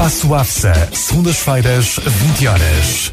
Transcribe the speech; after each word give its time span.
Espaço 0.00 0.34
AFSA, 0.34 0.88
segundas-feiras, 0.94 2.00
20 2.02 2.48
horas. 2.48 3.12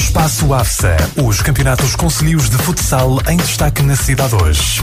Espaço 0.00 0.54
AFSA, 0.54 0.96
os 1.16 1.42
campeonatos 1.42 1.96
concelhios 1.96 2.48
de 2.48 2.56
futsal 2.58 3.18
em 3.28 3.36
destaque 3.36 3.82
na 3.82 3.96
cidade 3.96 4.34
hoje. 4.34 4.82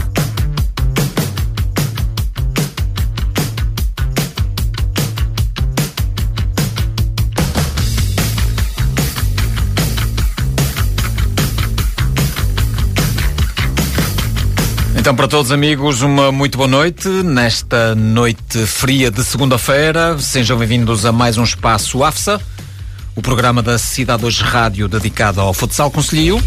Então, 14.96 15.14
para 15.14 15.28
todos 15.28 15.50
amigos, 15.50 16.02
uma 16.02 16.30
muito 16.30 16.58
boa 16.58 16.68
noite. 16.68 17.08
Nesta 17.08 17.94
noite 17.94 18.66
fria 18.66 19.10
de 19.10 19.24
segunda-feira, 19.24 20.18
sejam 20.18 20.58
bem-vindos 20.58 21.06
a 21.06 21.12
mais 21.12 21.38
um 21.38 21.44
espaço 21.44 22.04
AFSA, 22.04 22.40
o 23.16 23.22
programa 23.22 23.62
da 23.62 23.78
Cidade 23.78 24.26
Hoje 24.26 24.44
Rádio 24.44 24.86
dedicado 24.86 25.40
ao 25.40 25.54
futsal 25.54 25.90
conselhio. 25.90 26.38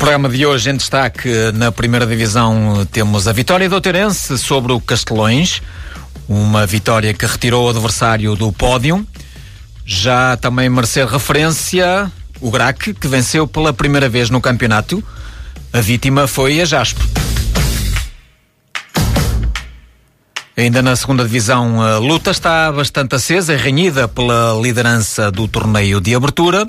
Programa 0.00 0.30
de 0.30 0.46
hoje, 0.46 0.70
em 0.70 0.76
destaque 0.76 1.28
na 1.52 1.70
primeira 1.70 2.06
divisão, 2.06 2.88
temos 2.90 3.28
a 3.28 3.32
vitória 3.32 3.68
do 3.68 3.78
Terence 3.82 4.38
sobre 4.38 4.72
o 4.72 4.80
Castelões, 4.80 5.60
uma 6.26 6.66
vitória 6.66 7.12
que 7.12 7.26
retirou 7.26 7.66
o 7.66 7.68
adversário 7.68 8.34
do 8.34 8.50
pódio. 8.50 9.06
Já 9.84 10.38
também 10.38 10.70
merecer 10.70 11.06
referência 11.06 12.10
o 12.40 12.50
Grac, 12.50 12.94
que 12.94 13.06
venceu 13.06 13.46
pela 13.46 13.74
primeira 13.74 14.08
vez 14.08 14.30
no 14.30 14.40
campeonato. 14.40 15.04
A 15.70 15.82
vítima 15.82 16.26
foi 16.26 16.62
a 16.62 16.64
Jaspe. 16.64 17.02
Ainda 20.56 20.80
na 20.80 20.96
segunda 20.96 21.24
divisão, 21.24 21.82
a 21.82 21.98
luta 21.98 22.30
está 22.30 22.72
bastante 22.72 23.16
acesa 23.16 23.52
e 23.52 23.56
renhida 23.58 24.08
pela 24.08 24.58
liderança 24.62 25.30
do 25.30 25.46
torneio 25.46 26.00
de 26.00 26.14
abertura. 26.14 26.66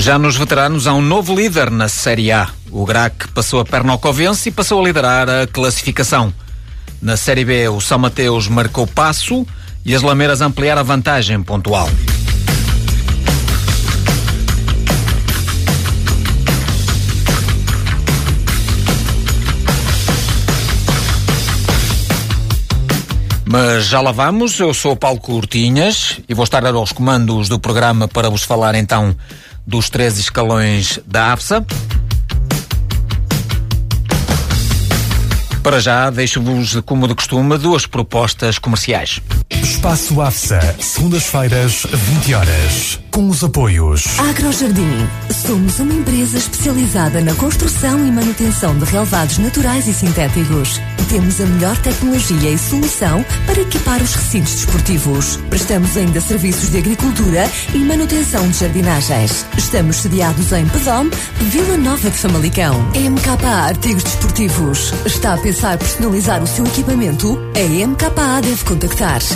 Já 0.00 0.18
nos 0.18 0.34
veteranos 0.34 0.86
há 0.86 0.94
um 0.94 1.02
novo 1.02 1.34
líder 1.34 1.70
na 1.70 1.86
Série 1.86 2.32
A. 2.32 2.48
O 2.70 2.86
Grac 2.86 3.28
passou 3.34 3.60
a 3.60 3.66
perna 3.66 3.92
ao 3.92 3.98
Covense 3.98 4.48
e 4.48 4.52
passou 4.52 4.80
a 4.80 4.84
liderar 4.84 5.28
a 5.28 5.46
classificação. 5.46 6.32
Na 7.02 7.18
Série 7.18 7.44
B, 7.44 7.68
o 7.68 7.82
São 7.82 7.98
Mateus 7.98 8.48
marcou 8.48 8.86
passo 8.86 9.46
e 9.84 9.94
as 9.94 10.00
Lameiras 10.00 10.40
ampliaram 10.40 10.80
a 10.80 10.84
vantagem 10.84 11.42
pontual. 11.42 11.86
Mas 23.44 23.84
já 23.84 24.00
lá 24.00 24.12
vamos, 24.12 24.58
eu 24.58 24.72
sou 24.72 24.96
Paulo 24.96 25.20
Cortinhas 25.20 26.20
e 26.26 26.32
vou 26.32 26.44
estar 26.44 26.64
aos 26.64 26.90
comandos 26.90 27.50
do 27.50 27.58
programa 27.58 28.08
para 28.08 28.30
vos 28.30 28.44
falar 28.44 28.74
então 28.74 29.14
dos 29.70 29.88
três 29.88 30.18
escalões 30.18 30.98
da 31.06 31.32
AFSA. 31.32 31.64
Para 35.62 35.78
já, 35.78 36.10
deixo-vos, 36.10 36.80
como 36.84 37.06
de 37.06 37.14
costume, 37.14 37.56
duas 37.56 37.86
propostas 37.86 38.58
comerciais. 38.58 39.20
Espaço 39.50 40.20
AFSA, 40.20 40.60
segundas-feiras, 40.78 41.86
20 41.92 42.34
horas. 42.34 43.00
Com 43.10 43.28
os 43.28 43.42
apoios. 43.42 44.04
Agrojardim. 44.20 45.08
Somos 45.30 45.80
uma 45.80 45.92
empresa 45.92 46.38
especializada 46.38 47.20
na 47.20 47.34
construção 47.34 48.06
e 48.06 48.12
manutenção 48.12 48.78
de 48.78 48.84
relevados 48.84 49.38
naturais 49.38 49.88
e 49.88 49.92
sintéticos. 49.92 50.80
Temos 51.08 51.40
a 51.40 51.46
melhor 51.46 51.76
tecnologia 51.78 52.50
e 52.50 52.56
solução 52.56 53.24
para 53.46 53.60
equipar 53.60 54.00
os 54.00 54.14
recintos 54.14 54.54
desportivos. 54.54 55.36
Prestamos 55.50 55.96
ainda 55.96 56.20
serviços 56.20 56.70
de 56.70 56.78
agricultura 56.78 57.50
e 57.74 57.78
manutenção 57.78 58.48
de 58.48 58.58
jardinagens. 58.58 59.44
Estamos 59.58 59.96
sediados 59.96 60.52
em 60.52 60.66
Pedom, 60.68 61.10
Vila 61.40 61.76
Nova 61.76 62.08
de 62.08 62.16
Famalicão. 62.16 62.80
MKA 62.94 63.48
Artigos 63.66 64.04
Desportivos. 64.04 64.92
Está 65.04 65.34
a 65.34 65.38
pensar 65.38 65.76
personalizar 65.78 66.40
o 66.40 66.46
seu 66.46 66.64
equipamento? 66.64 67.36
A 67.56 67.86
MKA 67.86 68.40
deve 68.40 68.64
contactar. 68.64 69.20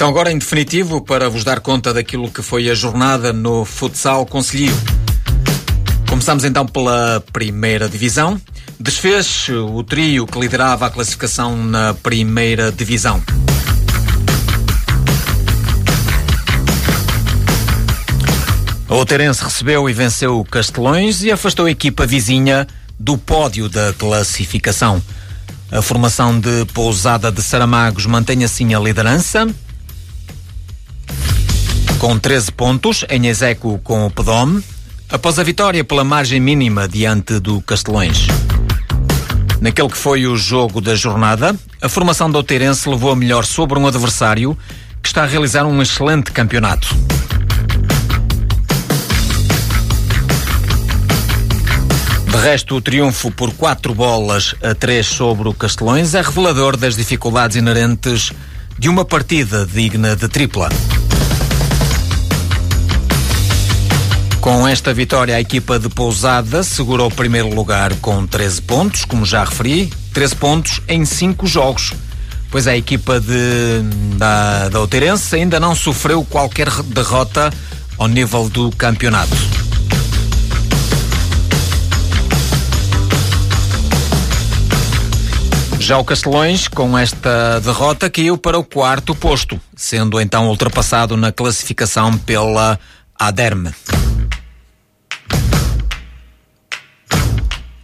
Então, 0.00 0.08
agora 0.08 0.32
em 0.32 0.38
definitivo, 0.38 1.02
para 1.02 1.28
vos 1.28 1.44
dar 1.44 1.60
conta 1.60 1.92
daquilo 1.92 2.30
que 2.30 2.40
foi 2.40 2.70
a 2.70 2.74
jornada 2.74 3.34
no 3.34 3.66
futsal 3.66 4.24
conselhio. 4.24 4.74
Começamos 6.08 6.42
então 6.42 6.64
pela 6.64 7.22
primeira 7.34 7.86
divisão. 7.86 8.40
Desfez 8.80 9.50
o 9.50 9.84
trio 9.84 10.26
que 10.26 10.40
liderava 10.40 10.86
a 10.86 10.90
classificação 10.90 11.54
na 11.54 11.92
primeira 11.92 12.72
divisão. 12.72 13.22
A 18.88 18.94
Outerense 18.94 19.44
recebeu 19.44 19.86
e 19.86 19.92
venceu 19.92 20.40
o 20.40 20.44
Castelões 20.46 21.22
e 21.22 21.30
afastou 21.30 21.66
a 21.66 21.70
equipa 21.70 22.06
vizinha 22.06 22.66
do 22.98 23.18
pódio 23.18 23.68
da 23.68 23.92
classificação. 23.92 25.02
A 25.70 25.82
formação 25.82 26.40
de 26.40 26.64
Pousada 26.72 27.30
de 27.30 27.42
Saramagos 27.42 28.06
mantém 28.06 28.44
assim 28.44 28.72
a 28.72 28.80
liderança. 28.80 29.46
Com 32.00 32.18
13 32.18 32.52
pontos, 32.52 33.04
em 33.10 33.26
execo 33.26 33.78
com 33.84 34.06
o 34.06 34.10
Pedome, 34.10 34.64
após 35.10 35.38
a 35.38 35.42
vitória 35.42 35.84
pela 35.84 36.02
margem 36.02 36.40
mínima 36.40 36.88
diante 36.88 37.38
do 37.38 37.60
Castelões. 37.60 38.26
Naquele 39.60 39.90
que 39.90 39.98
foi 39.98 40.26
o 40.26 40.34
jogo 40.34 40.80
da 40.80 40.94
jornada, 40.94 41.54
a 41.82 41.88
formação 41.90 42.30
do 42.30 42.38
Outeirense 42.38 42.88
levou 42.88 43.12
a 43.12 43.16
melhor 43.16 43.44
sobre 43.44 43.78
um 43.78 43.86
adversário 43.86 44.56
que 45.02 45.08
está 45.08 45.24
a 45.24 45.26
realizar 45.26 45.66
um 45.66 45.82
excelente 45.82 46.32
campeonato. 46.32 46.88
De 52.30 52.36
resto, 52.38 52.76
o 52.76 52.80
triunfo 52.80 53.30
por 53.30 53.52
quatro 53.52 53.94
bolas 53.94 54.54
a 54.62 54.74
três 54.74 55.06
sobre 55.06 55.48
o 55.48 55.52
Castelões 55.52 56.14
é 56.14 56.22
revelador 56.22 56.78
das 56.78 56.96
dificuldades 56.96 57.58
inerentes 57.58 58.32
de 58.78 58.88
uma 58.88 59.04
partida 59.04 59.66
digna 59.66 60.16
de 60.16 60.28
tripla. 60.28 60.70
Com 64.40 64.66
esta 64.66 64.94
vitória, 64.94 65.36
a 65.36 65.40
equipa 65.40 65.78
de 65.78 65.90
Pousada 65.90 66.62
segurou 66.62 67.08
o 67.08 67.14
primeiro 67.14 67.54
lugar 67.54 67.94
com 67.96 68.26
13 68.26 68.62
pontos, 68.62 69.04
como 69.04 69.26
já 69.26 69.44
referi, 69.44 69.92
13 70.14 70.36
pontos 70.36 70.80
em 70.88 71.04
5 71.04 71.46
jogos. 71.46 71.92
Pois 72.50 72.66
a 72.66 72.74
equipa 72.74 73.20
de, 73.20 73.82
da, 74.16 74.70
da 74.70 74.78
ainda 75.36 75.60
não 75.60 75.74
sofreu 75.74 76.24
qualquer 76.24 76.70
derrota 76.84 77.52
ao 77.98 78.08
nível 78.08 78.48
do 78.48 78.70
campeonato. 78.72 79.36
Já 85.78 85.98
o 85.98 86.04
Castelões, 86.04 86.66
com 86.66 86.96
esta 86.96 87.60
derrota, 87.60 88.08
caiu 88.08 88.38
para 88.38 88.58
o 88.58 88.64
quarto 88.64 89.14
posto, 89.14 89.60
sendo 89.76 90.18
então 90.18 90.48
ultrapassado 90.48 91.14
na 91.14 91.30
classificação 91.30 92.16
pela 92.16 92.80
Aderme. 93.18 93.70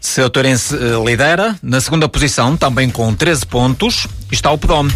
Seu 0.07 0.31
Torense 0.31 0.75
eh, 0.75 1.05
lidera. 1.05 1.57
Na 1.61 1.81
segunda 1.81 2.09
posição, 2.09 2.57
também 2.57 2.89
com 2.89 3.13
13 3.13 3.45
pontos, 3.45 4.07
está 4.31 4.51
o 4.53 4.57
Pedome. 4.57 4.91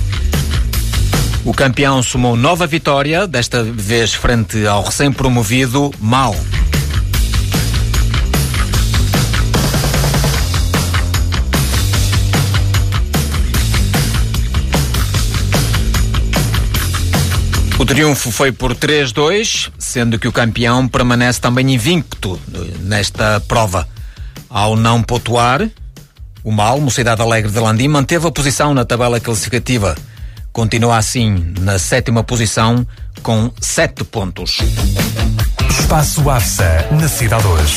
O 1.44 1.52
campeão 1.52 2.00
somou 2.00 2.36
nova 2.36 2.64
vitória, 2.66 3.26
desta 3.26 3.62
vez 3.62 4.14
frente 4.14 4.64
ao 4.66 4.84
recém-promovido 4.84 5.90
Mal. 6.00 6.34
O 17.78 17.84
triunfo 17.84 18.30
foi 18.30 18.52
por 18.52 18.74
3-2, 18.74 19.70
sendo 19.76 20.18
que 20.20 20.28
o 20.28 20.32
campeão 20.32 20.86
permanece 20.86 21.40
também 21.40 21.74
invicto 21.74 22.40
nesta 22.80 23.40
prova. 23.40 23.86
Ao 24.50 24.74
não 24.74 25.00
pontuar, 25.00 25.70
o 26.42 26.50
Mal, 26.50 26.80
Mocidade 26.80 27.22
Alegre 27.22 27.52
de 27.52 27.60
Landim, 27.60 27.86
manteve 27.86 28.26
a 28.26 28.32
posição 28.32 28.74
na 28.74 28.84
tabela 28.84 29.20
classificativa. 29.20 29.96
Continua 30.52 30.96
assim 30.96 31.54
na 31.60 31.78
sétima 31.78 32.24
posição 32.24 32.84
com 33.22 33.52
sete 33.60 34.02
pontos. 34.02 34.58
Espaço 35.70 36.28
AFSA, 36.28 36.88
na 36.90 37.06
Cidade 37.06 37.44
2. 37.44 37.76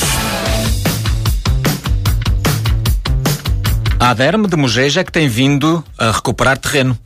A 4.00 4.10
Aderme 4.10 4.48
de 4.48 4.58
Mogeja 4.58 5.02
é 5.02 5.04
que 5.04 5.12
tem 5.12 5.28
vindo 5.28 5.84
a 5.96 6.10
recuperar 6.10 6.58
terreno. 6.58 6.98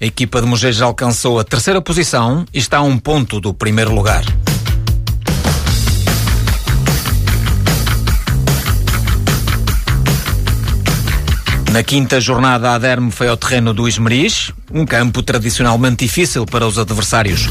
A 0.00 0.06
equipa 0.06 0.40
de 0.40 0.46
Mogeja 0.48 0.86
alcançou 0.86 1.38
a 1.38 1.44
terceira 1.44 1.80
posição 1.80 2.44
e 2.52 2.58
está 2.58 2.78
a 2.78 2.82
um 2.82 2.98
ponto 2.98 3.40
do 3.40 3.54
primeiro 3.54 3.94
lugar. 3.94 4.24
Na 11.74 11.82
quinta 11.82 12.20
jornada, 12.20 12.70
a 12.70 12.74
Aderme 12.76 13.10
foi 13.10 13.26
ao 13.26 13.36
terreno 13.36 13.74
do 13.74 13.88
Esmeriz, 13.88 14.52
um 14.70 14.86
campo 14.86 15.24
tradicionalmente 15.24 16.04
difícil 16.04 16.46
para 16.46 16.64
os 16.64 16.78
adversários. 16.78 17.48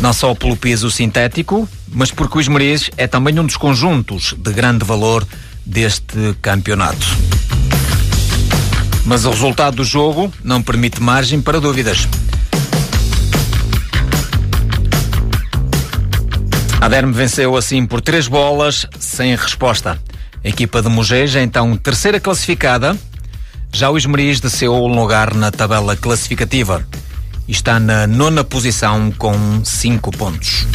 Não 0.00 0.12
só 0.12 0.34
pelo 0.34 0.56
piso 0.56 0.90
sintético, 0.90 1.68
mas 1.86 2.10
porque 2.10 2.36
o 2.36 2.40
Esmeriz 2.40 2.90
é 2.96 3.06
também 3.06 3.38
um 3.38 3.46
dos 3.46 3.56
conjuntos 3.56 4.34
de 4.36 4.52
grande 4.52 4.84
valor 4.84 5.24
deste 5.64 6.34
campeonato. 6.42 7.06
Mas 9.04 9.24
o 9.24 9.30
resultado 9.30 9.76
do 9.76 9.84
jogo 9.84 10.32
não 10.42 10.60
permite 10.60 11.00
margem 11.00 11.40
para 11.40 11.60
dúvidas. 11.60 12.08
A 16.80 16.88
Derme 16.88 17.12
venceu 17.12 17.56
assim 17.56 17.86
por 17.86 18.00
três 18.00 18.26
bolas, 18.26 18.84
sem 18.98 19.36
resposta. 19.36 19.96
A 20.44 20.48
equipa 20.48 20.82
de 20.82 20.88
Mogeja, 20.88 21.40
então 21.40 21.76
terceira 21.76 22.18
classificada, 22.18 22.98
já 23.72 23.90
o 23.90 23.96
Esmeriz 23.96 24.40
desceu 24.40 24.74
um 24.74 24.94
lugar 24.94 25.34
na 25.34 25.50
tabela 25.50 25.96
classificativa 25.96 26.86
e 27.46 27.52
está 27.52 27.78
na 27.78 28.06
nona 28.06 28.44
posição 28.44 29.10
com 29.12 29.34
cinco 29.64 30.10
pontos. 30.10 30.66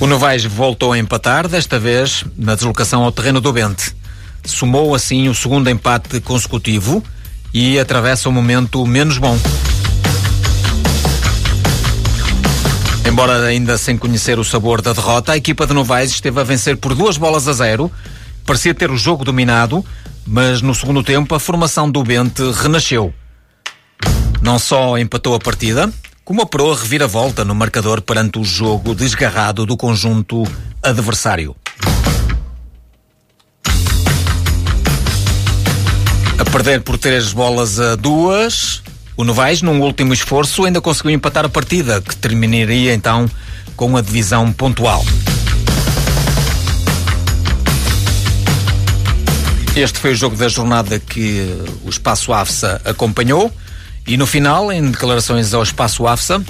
O 0.00 0.06
Novaes 0.06 0.44
voltou 0.44 0.92
a 0.92 0.98
empatar, 0.98 1.48
desta 1.48 1.76
vez 1.78 2.24
na 2.36 2.54
deslocação 2.54 3.02
ao 3.02 3.10
terreno 3.10 3.40
do 3.40 3.52
Bente. 3.52 3.96
Somou 4.44 4.94
assim 4.94 5.28
o 5.28 5.34
segundo 5.34 5.68
empate 5.68 6.20
consecutivo 6.20 7.02
e 7.52 7.78
atravessa 7.78 8.28
o 8.28 8.32
momento 8.32 8.86
menos 8.86 9.18
bom. 9.18 9.36
Embora 13.18 13.46
ainda 13.46 13.76
sem 13.76 13.98
conhecer 13.98 14.38
o 14.38 14.44
sabor 14.44 14.80
da 14.80 14.92
derrota, 14.92 15.32
a 15.32 15.36
equipa 15.36 15.66
de 15.66 15.74
Novaes 15.74 16.12
esteve 16.12 16.40
a 16.40 16.44
vencer 16.44 16.76
por 16.76 16.94
duas 16.94 17.16
bolas 17.16 17.48
a 17.48 17.52
zero. 17.52 17.90
Parecia 18.46 18.72
ter 18.72 18.92
o 18.92 18.96
jogo 18.96 19.24
dominado, 19.24 19.84
mas 20.24 20.62
no 20.62 20.72
segundo 20.72 21.02
tempo 21.02 21.34
a 21.34 21.40
formação 21.40 21.90
do 21.90 22.04
Bente 22.04 22.48
renasceu. 22.52 23.12
Não 24.40 24.56
só 24.56 24.96
empatou 24.96 25.34
a 25.34 25.40
partida, 25.40 25.92
como 26.24 26.42
operou 26.42 26.72
a 26.72 26.76
reviravolta 26.76 27.44
no 27.44 27.56
marcador 27.56 28.02
perante 28.02 28.38
o 28.38 28.44
jogo 28.44 28.94
desgarrado 28.94 29.66
do 29.66 29.76
conjunto 29.76 30.44
adversário. 30.80 31.56
A 36.38 36.44
perder 36.52 36.82
por 36.82 36.96
três 36.96 37.32
bolas 37.32 37.80
a 37.80 37.96
duas, 37.96 38.80
o 39.18 39.24
Novaes, 39.24 39.62
num 39.62 39.80
último 39.80 40.14
esforço, 40.14 40.64
ainda 40.64 40.80
conseguiu 40.80 41.10
empatar 41.10 41.44
a 41.44 41.48
partida, 41.48 42.00
que 42.00 42.14
terminaria 42.14 42.94
então 42.94 43.28
com 43.74 43.96
a 43.96 44.00
divisão 44.00 44.52
pontual. 44.52 45.04
Este 49.74 49.98
foi 49.98 50.12
o 50.12 50.14
jogo 50.14 50.36
da 50.36 50.48
jornada 50.48 51.00
que 51.00 51.52
o 51.84 51.90
Espaço 51.90 52.32
AFSA 52.32 52.80
acompanhou 52.84 53.52
e 54.06 54.16
no 54.16 54.24
final, 54.24 54.70
em 54.70 54.88
declarações 54.88 55.52
ao 55.52 55.64
Espaço 55.64 56.06
AFSA, 56.06 56.40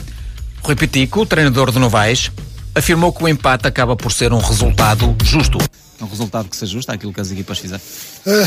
Rui 0.62 0.76
Pitico, 0.76 1.24
treinador 1.24 1.72
do 1.72 1.80
Novaes, 1.80 2.30
afirmou 2.74 3.14
que 3.14 3.24
o 3.24 3.28
empate 3.28 3.66
acaba 3.66 3.96
por 3.96 4.12
ser 4.12 4.30
um 4.30 4.40
resultado 4.40 5.16
justo. 5.24 5.56
Um 6.02 6.06
resultado 6.06 6.50
que 6.50 6.56
se 6.56 6.64
ajusta 6.64 6.92
àquilo 6.92 7.14
que 7.14 7.20
as 7.20 7.30
equipas 7.30 7.58
fizeram? 7.58 7.82
Uh, 8.26 8.44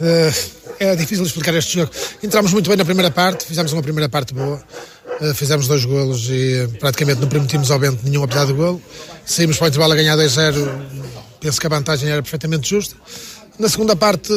uh 0.00 0.63
é 0.78 0.96
difícil 0.96 1.24
explicar 1.24 1.54
este 1.54 1.74
jogo. 1.78 1.90
Entramos 2.22 2.52
muito 2.52 2.68
bem 2.68 2.76
na 2.76 2.84
primeira 2.84 3.10
parte, 3.10 3.44
fizemos 3.44 3.72
uma 3.72 3.82
primeira 3.82 4.08
parte 4.08 4.34
boa, 4.34 4.62
uh, 5.20 5.34
fizemos 5.34 5.68
dois 5.68 5.84
golos 5.84 6.28
e 6.28 6.68
praticamente 6.80 7.20
não 7.20 7.28
permitimos 7.28 7.70
ao 7.70 7.78
Bento 7.78 8.00
nenhum 8.04 8.22
apesar 8.22 8.46
do 8.46 8.54
golo. 8.54 8.82
Saímos 9.24 9.56
para 9.56 9.66
o 9.66 9.68
intervalo 9.68 9.92
a 9.92 9.96
ganhar 9.96 10.16
2-0, 10.16 10.68
penso 11.40 11.60
que 11.60 11.66
a 11.66 11.70
vantagem 11.70 12.10
era 12.10 12.22
perfeitamente 12.22 12.68
justa. 12.68 12.96
Na 13.58 13.68
segunda 13.68 13.94
parte, 13.94 14.32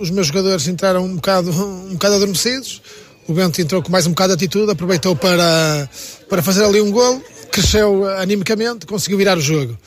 os 0.00 0.10
meus 0.10 0.28
jogadores 0.28 0.66
entraram 0.66 1.04
um 1.04 1.16
bocado, 1.16 1.50
um 1.86 1.92
bocado 1.92 2.14
adormecidos. 2.16 2.82
O 3.28 3.34
Bento 3.34 3.60
entrou 3.60 3.82
com 3.82 3.92
mais 3.92 4.06
um 4.06 4.10
bocado 4.10 4.36
de 4.36 4.44
atitude, 4.44 4.72
aproveitou 4.72 5.14
para, 5.14 5.88
para 6.28 6.42
fazer 6.42 6.64
ali 6.64 6.80
um 6.80 6.90
golo, 6.90 7.22
cresceu 7.52 8.08
animicamente, 8.18 8.84
conseguiu 8.84 9.16
virar 9.16 9.38
o 9.38 9.40
jogo. 9.40 9.78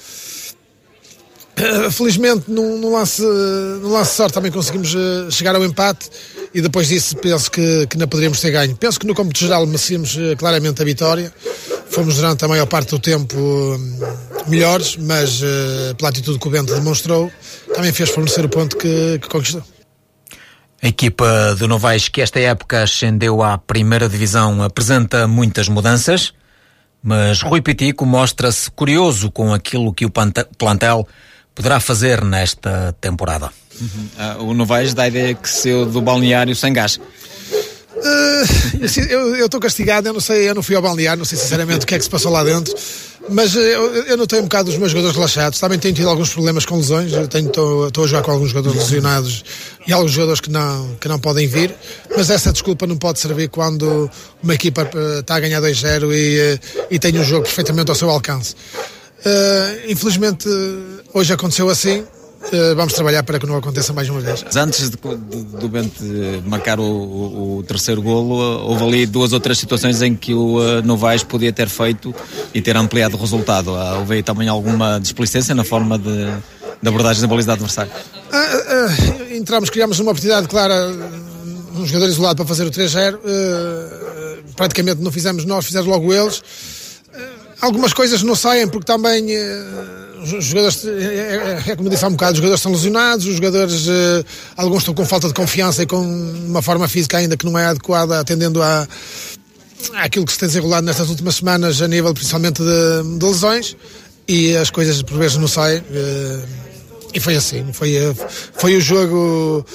Felizmente, 1.91 2.51
num, 2.51 2.93
lance, 2.93 3.21
num 3.21 3.91
lance 3.91 4.11
de 4.11 4.17
sorte, 4.17 4.33
também 4.33 4.51
conseguimos 4.51 4.93
uh, 4.93 5.31
chegar 5.31 5.55
ao 5.55 5.63
empate 5.63 6.09
e 6.53 6.61
depois 6.61 6.87
disso 6.87 7.15
penso 7.17 7.49
que, 7.49 7.87
que 7.87 7.97
não 7.97 8.07
poderíamos 8.07 8.39
ter 8.39 8.51
ganho. 8.51 8.75
Penso 8.75 8.99
que 8.99 9.07
no 9.07 9.15
campo 9.15 9.37
geral 9.37 9.65
merecíamos 9.65 10.15
uh, 10.15 10.35
claramente 10.37 10.81
a 10.81 10.85
vitória. 10.85 11.33
Fomos 11.89 12.15
durante 12.15 12.43
a 12.43 12.47
maior 12.47 12.65
parte 12.65 12.89
do 12.89 12.99
tempo 12.99 13.37
uh, 13.37 14.49
melhores, 14.49 14.97
mas 14.97 15.41
pela 15.97 16.09
atitude 16.09 16.37
que 16.37 16.47
o 16.47 16.51
Bento 16.51 16.75
demonstrou, 16.75 17.31
também 17.73 17.91
fez 17.91 18.09
fornecer 18.09 18.45
o 18.45 18.49
ponto 18.49 18.77
que, 18.77 19.17
que 19.19 19.27
conquistou. 19.27 19.63
A 20.83 20.87
equipa 20.87 21.55
de 21.57 21.65
Novais, 21.65 22.09
que 22.09 22.21
esta 22.21 22.39
época 22.39 22.83
ascendeu 22.83 23.41
à 23.41 23.57
primeira 23.57 24.07
divisão, 24.07 24.61
apresenta 24.61 25.27
muitas 25.27 25.67
mudanças, 25.67 26.31
mas 27.01 27.41
Rui 27.41 27.59
Pitico 27.59 28.05
mostra-se 28.05 28.69
curioso 28.69 29.31
com 29.31 29.51
aquilo 29.51 29.91
que 29.91 30.05
o 30.05 30.11
plantel 30.11 31.07
poderá 31.55 31.79
fazer 31.79 32.23
nesta 32.23 32.93
temporada. 32.99 33.49
Uhum. 33.79 34.09
Uh, 34.39 34.43
o 34.43 34.53
Novaes 34.53 34.93
dá 34.93 35.03
a 35.03 35.07
ideia 35.07 35.33
que 35.33 35.49
saiu 35.49 35.85
do 35.85 36.01
balneário 36.01 36.55
sem 36.55 36.73
gás. 36.73 36.97
Uh, 37.95 38.85
eu 39.09 39.45
estou 39.45 39.59
castigado, 39.59 40.07
eu 40.07 40.13
não 40.13 40.19
sei, 40.19 40.49
eu 40.49 40.53
não 40.53 40.61
fui 40.61 40.75
ao 40.75 40.81
balneário, 40.81 41.17
não 41.17 41.25
sei 41.25 41.37
sinceramente 41.37 41.85
o 41.85 41.87
que 41.87 41.95
é 41.95 41.97
que 41.97 42.03
se 42.03 42.09
passou 42.09 42.31
lá 42.31 42.43
dentro, 42.43 42.73
mas 43.29 43.55
uh, 43.55 43.59
eu, 43.59 44.05
eu 44.05 44.17
notei 44.17 44.39
um 44.39 44.43
bocado 44.43 44.69
os 44.69 44.77
meus 44.77 44.91
jogadores 44.91 45.15
relaxados. 45.15 45.59
Também 45.59 45.79
tenho 45.79 45.95
tido 45.95 46.09
alguns 46.09 46.31
problemas 46.31 46.65
com 46.65 46.75
lesões, 46.75 47.11
estou 47.13 48.03
a 48.03 48.07
jogar 48.07 48.21
com 48.21 48.31
alguns 48.31 48.49
jogadores 48.49 48.77
lesionados 48.77 49.43
e 49.87 49.93
alguns 49.93 50.11
jogadores 50.11 50.41
que 50.41 50.51
não, 50.51 50.95
que 50.99 51.07
não 51.07 51.19
podem 51.19 51.47
vir, 51.47 51.73
mas 52.15 52.29
essa 52.29 52.51
desculpa 52.51 52.85
não 52.85 52.97
pode 52.97 53.19
servir 53.19 53.47
quando 53.47 54.09
uma 54.43 54.53
equipa 54.53 54.89
está 55.19 55.35
a 55.35 55.39
ganhar 55.39 55.61
2-0 55.61 56.11
e, 56.13 56.59
e 56.91 56.99
tem 56.99 57.17
um 57.17 57.23
jogo 57.23 57.43
perfeitamente 57.43 57.89
ao 57.89 57.95
seu 57.95 58.09
alcance. 58.09 58.55
Uh, 59.25 59.89
infelizmente, 59.91 60.47
hoje 61.15 61.33
aconteceu 61.33 61.69
assim. 61.69 62.01
Uh, 62.01 62.75
vamos 62.75 62.93
trabalhar 62.93 63.23
para 63.23 63.39
que 63.39 63.47
não 63.47 63.55
aconteça 63.55 63.91
mais 63.91 64.07
uma 64.07 64.19
vez. 64.19 64.45
Antes 64.55 64.91
de, 64.91 64.97
de, 64.97 65.43
do 65.57 65.67
Bente 65.67 66.03
marcar 66.45 66.79
o, 66.79 66.83
o, 66.83 67.57
o, 67.57 67.63
terceiro 67.63 68.03
golo, 68.03 68.35
houve 68.35 68.83
ali 68.83 69.05
duas 69.07 69.33
ou 69.33 69.39
três 69.39 69.57
situações 69.57 70.01
em 70.03 70.15
que 70.15 70.33
o 70.33 70.59
uh, 70.59 70.81
Novaes 70.83 71.23
podia 71.23 71.51
ter 71.51 71.67
feito 71.69 72.13
e 72.53 72.61
ter 72.61 72.77
ampliado 72.77 73.15
o 73.15 73.19
resultado. 73.19 73.71
Uh, 73.71 73.99
houve 73.99 74.15
aí 74.15 74.23
também 74.23 74.47
alguma 74.47 74.99
displicência 74.99 75.55
na 75.55 75.63
forma 75.63 75.97
de, 75.97 76.25
de 76.81 76.87
abordagem 76.87 77.21
da 77.21 77.27
baliza 77.27 77.47
do 77.47 77.53
adversário? 77.53 77.91
Uh, 77.91 79.33
entramos, 79.33 79.71
criámos 79.71 79.97
uma 79.99 80.11
oportunidade 80.11 80.47
clara, 80.47 80.87
um 81.75 81.85
jogador 81.85 82.07
isolado 82.07 82.35
para 82.35 82.45
fazer 82.45 82.65
o 82.65 82.69
3-0. 82.69 83.17
praticamente 84.55 85.01
não 85.01 85.11
fizemos 85.11 85.45
nós, 85.45 85.65
fizeram 85.65 85.87
logo 85.87 86.13
eles 86.13 86.43
algumas 87.61 87.93
coisas 87.93 88.21
não 88.21 88.35
saem 88.35 88.67
porque 88.67 88.85
também 88.85 89.25
uh, 89.25 90.04
os 90.33 90.45
jogadores, 90.45 90.85
é, 90.85 90.89
é, 90.89 91.63
é, 91.71 91.75
como 91.75 91.89
disse 91.89 92.03
há 92.03 92.07
um 92.07 92.11
bocado, 92.11 92.33
os 92.33 92.37
jogadores 92.37 92.59
estão 92.59 92.71
lesionados, 92.71 93.25
os 93.25 93.35
jogadores, 93.35 93.87
uh, 93.87 94.25
alguns 94.55 94.79
estão 94.79 94.93
com 94.93 95.05
falta 95.05 95.27
de 95.27 95.33
confiança 95.33 95.83
e 95.83 95.85
com 95.85 96.01
uma 96.01 96.61
forma 96.61 96.87
física 96.87 97.17
ainda 97.17 97.35
que 97.37 97.45
não 97.45 97.57
é 97.57 97.65
adequada, 97.67 98.19
atendendo 98.19 98.61
a, 98.61 98.87
àquilo 99.95 100.25
que 100.25 100.31
se 100.31 100.39
tem 100.39 100.47
desenrolado 100.47 100.85
nestas 100.85 101.09
últimas 101.09 101.35
semanas, 101.35 101.81
a 101.81 101.87
nível 101.87 102.13
principalmente 102.13 102.61
de, 102.61 103.17
de 103.17 103.25
lesões, 103.25 103.75
e 104.27 104.55
as 104.55 104.69
coisas 104.69 105.01
por 105.01 105.17
vezes 105.17 105.37
não 105.37 105.47
saem. 105.47 105.79
Uh, 105.79 106.65
e 107.13 107.19
foi 107.19 107.35
assim, 107.35 107.71
foi, 107.71 107.93
foi 108.53 108.75
o 108.75 108.81
jogo, 108.81 109.65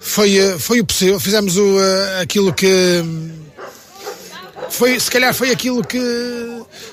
foi, 0.00 0.38
foi 0.58 0.80
o 0.80 0.84
possível, 0.84 1.18
fizemos 1.18 1.56
o, 1.56 1.76
aquilo 2.20 2.52
que 2.52 3.02
foi, 4.70 4.98
se 4.98 5.10
calhar 5.10 5.34
foi 5.34 5.50
aquilo 5.50 5.84
que, 5.84 5.98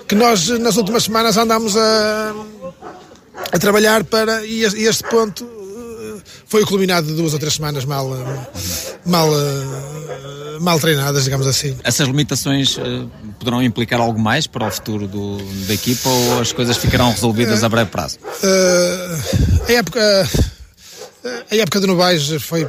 que 0.08 0.16
nós 0.16 0.50
nas 0.50 0.78
últimas 0.78 1.04
semanas 1.04 1.38
andámos 1.38 1.78
a, 1.78 2.34
a 3.52 3.60
trabalhar 3.60 4.04
para, 4.04 4.46
e 4.46 4.64
este 4.64 5.04
ponto 5.04 5.44
eh, 5.46 6.22
foi 6.46 6.64
o 6.64 6.68
culminado 6.68 7.08
de 7.08 7.14
duas 7.14 7.34
ou 7.34 7.40
três 7.40 7.56
semanas 7.56 7.86
mal, 7.86 8.10
mal, 9.06 9.30
eh, 9.34 10.60
mal 10.60 10.80
treinadas, 10.80 11.24
digamos 11.24 11.48
assim. 11.48 11.76
Essas 11.84 12.08
limitações 12.08 12.78
poderão 13.40 13.62
implicar 13.62 14.00
algo 14.00 14.20
mais 14.20 14.48
para 14.48 14.68
o 14.68 14.72
futuro 14.72 15.08
do, 15.08 15.38
da 15.68 15.74
equipa 15.74 16.10
ou 16.10 16.42
as 16.42 16.52
coisas 16.52 16.78
ficarão 16.78 17.12
resolvidas 17.12 17.64
a 17.64 17.70
breve 17.70 17.90
prazo? 17.90 18.18
Uh, 18.44 19.68
a 19.70 19.72
época 19.72 20.30
a 21.52 21.56
época 21.56 21.80
do 21.80 21.88
Novais 21.88 22.30
foi 22.40 22.68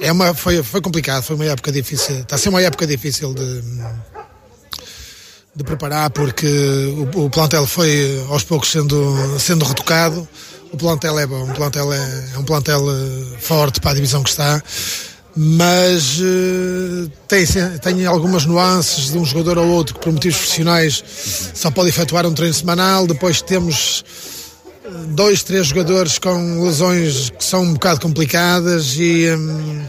é 0.00 0.12
uma 0.12 0.34
foi 0.34 0.62
foi 0.62 0.80
complicado 0.80 1.22
foi 1.22 1.36
uma 1.36 1.44
época 1.44 1.72
difícil 1.72 2.20
está 2.20 2.36
a 2.36 2.38
ser 2.38 2.48
uma 2.48 2.62
época 2.62 2.86
difícil 2.86 3.34
de 3.34 3.62
de 5.56 5.64
preparar 5.64 6.10
porque 6.10 6.46
o, 7.14 7.24
o, 7.24 7.30
plantel 7.30 7.66
foi 7.66 8.22
aos 8.28 8.44
poucos 8.44 8.70
sendo 8.70 9.16
sendo 9.40 9.64
retocado. 9.64 10.28
O 10.70 10.76
plantel 10.76 11.18
é 11.18 11.26
bom 11.26 11.50
o 11.50 11.54
plantel 11.54 11.92
é, 11.92 12.30
é 12.34 12.38
um 12.38 12.44
plantel 12.44 12.84
eh, 12.90 13.38
forte 13.40 13.80
para 13.80 13.92
a 13.92 13.94
divisão 13.94 14.22
que 14.22 14.28
está. 14.28 14.62
Mas 15.38 16.18
uh, 16.18 17.10
tem, 17.28 17.44
tem 17.82 18.06
algumas 18.06 18.46
nuances 18.46 19.12
de 19.12 19.18
um 19.18 19.24
jogador 19.24 19.58
ou 19.58 19.68
outro 19.68 19.94
que 19.94 20.00
por 20.00 20.10
motivos 20.10 20.38
profissionais 20.38 21.04
só 21.54 21.70
pode 21.70 21.90
efetuar 21.90 22.26
um 22.26 22.32
treino 22.32 22.54
semanal. 22.54 23.06
Depois 23.06 23.42
temos 23.42 24.02
dois, 25.08 25.42
três 25.42 25.66
jogadores 25.66 26.18
com 26.18 26.62
lesões 26.64 27.30
que 27.30 27.44
são 27.44 27.62
um 27.62 27.72
bocado 27.74 28.00
complicadas 28.00 28.94
e 28.96 29.28
hum, 29.30 29.84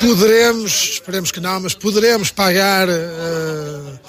poderemos, 0.00 0.92
esperemos 0.94 1.30
que 1.30 1.40
não, 1.40 1.60
mas 1.60 1.74
poderemos 1.74 2.30
pagar 2.30 2.88
uh, 2.88 4.00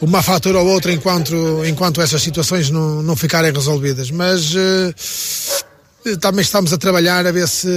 uma 0.00 0.22
fatura 0.22 0.60
ou 0.60 0.66
outra 0.66 0.92
enquanto, 0.92 1.34
enquanto 1.66 2.00
essas 2.00 2.22
situações 2.22 2.70
não, 2.70 3.02
não 3.02 3.14
ficarem 3.16 3.52
resolvidas. 3.52 4.10
Mas 4.10 4.54
uh, 4.54 6.18
também 6.20 6.42
estamos 6.42 6.72
a 6.72 6.78
trabalhar 6.78 7.26
a 7.26 7.32
ver 7.32 7.46
se, 7.46 7.68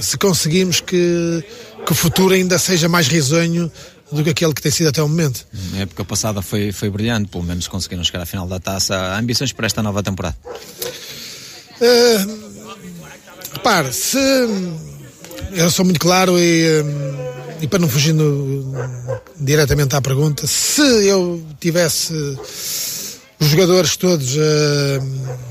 se 0.00 0.18
conseguimos 0.18 0.80
que, 0.80 1.44
que 1.86 1.92
o 1.92 1.94
futuro 1.94 2.34
ainda 2.34 2.58
seja 2.58 2.88
mais 2.88 3.06
risonho 3.06 3.70
do 4.10 4.24
que 4.24 4.30
aquele 4.30 4.54
que 4.54 4.62
tem 4.62 4.72
sido 4.72 4.88
até 4.88 5.02
o 5.02 5.08
momento. 5.08 5.46
Na 5.72 5.80
época 5.80 6.04
passada 6.04 6.40
foi, 6.42 6.72
foi 6.72 6.88
brilhante, 6.90 7.28
pelo 7.28 7.44
menos 7.44 7.68
conseguiram 7.68 8.02
chegar 8.02 8.22
à 8.22 8.26
final 8.26 8.48
da 8.48 8.58
taça. 8.58 8.96
Há 8.96 9.18
ambições 9.18 9.52
para 9.52 9.66
esta 9.66 9.82
nova 9.82 10.02
temporada? 10.02 10.36
Uh, 11.80 12.48
repare, 13.52 13.92
se 13.92 14.18
eu 15.52 15.70
sou 15.70 15.84
muito 15.84 16.00
claro 16.00 16.38
e, 16.38 16.64
eh, 16.64 17.37
e 17.60 17.66
para 17.66 17.78
não 17.78 17.88
fugir 17.88 18.12
no, 18.12 18.72
diretamente 19.36 19.94
à 19.94 20.00
pergunta, 20.00 20.46
se 20.46 20.82
eu 21.06 21.42
tivesse 21.60 22.12
os 23.40 23.46
jogadores 23.46 23.96
todos 23.96 24.36
uh, 24.36 25.48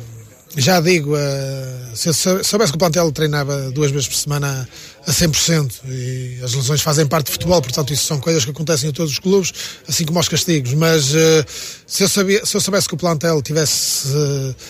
já 0.56 0.82
digo, 0.82 1.16
uh, 1.16 1.96
se 1.96 2.10
eu 2.10 2.14
soubesse 2.44 2.72
que 2.72 2.76
o 2.76 2.80
plantel 2.80 3.12
treinava 3.12 3.70
duas 3.72 3.92
vezes 3.92 4.08
por 4.08 4.16
semana 4.16 4.68
a 5.06 5.12
100% 5.12 5.72
e 5.86 6.40
as 6.44 6.54
lesões 6.54 6.82
fazem 6.82 7.06
parte 7.06 7.28
do 7.28 7.34
futebol, 7.34 7.62
portanto 7.62 7.94
isso 7.94 8.06
são 8.08 8.20
coisas 8.20 8.44
que 8.44 8.52
acontecem 8.52 8.90
em 8.90 8.94
todos 8.94 9.14
os 9.14 9.20
clubes, 9.20 9.54
assim 9.88 10.04
como 10.04 10.18
aos 10.18 10.28
castigos, 10.28 10.74
mas 10.74 11.14
uh, 11.14 11.46
se, 11.86 12.04
eu 12.04 12.10
sabia, 12.10 12.46
se 12.46 12.58
eu 12.58 12.62
soubesse 12.62 12.88
que 12.88 12.96
o 12.96 12.98
plantel 12.98 13.42
tivesse 13.42 14.08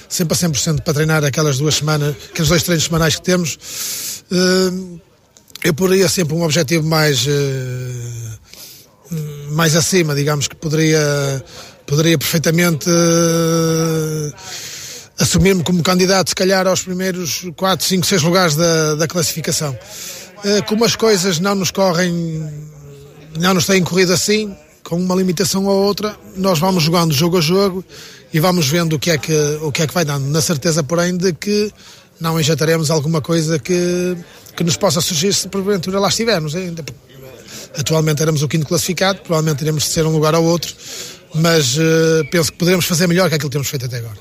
sempre 0.10 0.34
a 0.34 0.38
100% 0.38 0.82
para 0.82 0.94
treinar 0.94 1.24
aquelas 1.24 1.58
duas 1.58 1.75
semanas, 1.75 2.15
aqueles 2.32 2.50
dois 2.50 2.63
treinos 2.63 2.84
semanais 2.84 3.15
que 3.15 3.22
temos, 3.22 3.58
eu 5.64 5.74
poderia 5.74 6.08
sempre 6.08 6.36
um 6.36 6.44
objetivo 6.44 6.88
mais, 6.88 7.28
mais 9.52 9.76
acima, 9.76 10.16
digamos 10.16 10.48
que 10.48 10.56
poderia, 10.56 11.44
poderia 11.86 12.18
perfeitamente 12.18 12.90
assumir-me 15.20 15.64
como 15.64 15.82
candidato, 15.82 16.30
se 16.30 16.36
calhar, 16.36 16.68
aos 16.68 16.82
primeiros 16.84 17.46
4, 17.56 17.86
5, 17.86 18.06
6 18.06 18.24
lugares 18.24 18.56
da, 18.56 18.96
da 18.96 19.08
classificação. 19.08 19.78
Uh, 20.38 20.64
como 20.68 20.86
as 20.86 20.96
coisas 20.96 21.40
não 21.40 21.56
nos 21.56 21.72
correm, 21.72 22.14
não 23.40 23.56
nos 23.56 23.66
têm 23.66 23.84
corrido 23.84 24.14
assim, 24.14 24.56
com 24.84 24.96
uma 24.96 25.16
limitação 25.16 25.66
ou 25.66 25.84
outra, 25.84 26.16
nós 26.36 26.60
vamos 26.60 26.84
jogando 26.84 27.14
jogo 27.14 27.40
a 27.40 27.42
jogo 27.42 27.84
e 28.32 28.40
vamos 28.40 28.68
vendo 28.68 28.96
o 28.96 29.00
que 29.00 29.10
é 29.12 29.18
que, 29.18 29.34
o 29.62 29.72
que, 29.72 29.82
é 29.82 29.88
que 29.88 29.94
vai 29.94 30.06
dando. 30.06 30.28
Na 30.28 30.42
certeza, 30.42 30.84
porém, 30.84 31.18
de 31.18 31.34
que 31.34 31.72
não 32.20 32.40
injetaremos 32.40 32.90
alguma 32.90 33.22
coisa 33.22 33.60
que, 33.60 34.18
que 34.56 34.64
nos 34.64 34.78
possa 34.78 35.02
surgir 35.02 35.34
se 35.34 35.48
porventura 35.48 36.00
lá 36.00 36.10
estivermos 36.10 36.56
ainda. 36.56 36.84
Atualmente 37.78 38.22
éramos 38.22 38.42
o 38.42 38.48
quinto 38.48 38.66
classificado, 38.66 39.20
provavelmente 39.22 39.62
iremos 39.62 39.86
ser 39.86 40.06
um 40.06 40.12
lugar 40.12 40.34
ou 40.34 40.44
outro, 40.44 40.74
mas 41.36 41.78
uh, 41.78 42.26
penso 42.32 42.52
que 42.52 42.58
poderemos 42.58 42.86
fazer 42.86 43.08
melhor 43.08 43.30
que 43.30 43.36
aquilo 43.36 43.50
que 43.50 43.54
temos 43.54 43.68
feito 43.68 43.86
até 43.86 43.98
agora. 43.98 44.18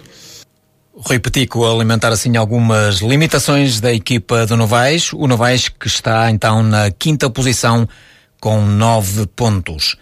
Rui 0.99 1.19
Petico 1.19 1.65
alimentar 1.67 2.11
assim 2.11 2.37
algumas 2.37 3.00
limitações 3.00 3.81
da 3.81 3.93
equipa 3.93 4.47
do 4.47 4.57
Novais. 4.57 5.12
O 5.12 5.26
Novais 5.26 5.69
que 5.69 5.87
está 5.87 6.31
então 6.31 6.62
na 6.62 6.91
quinta 6.91 7.29
posição 7.29 7.87
com 8.41 8.65
nove 8.65 9.26
pontos. 9.26 9.97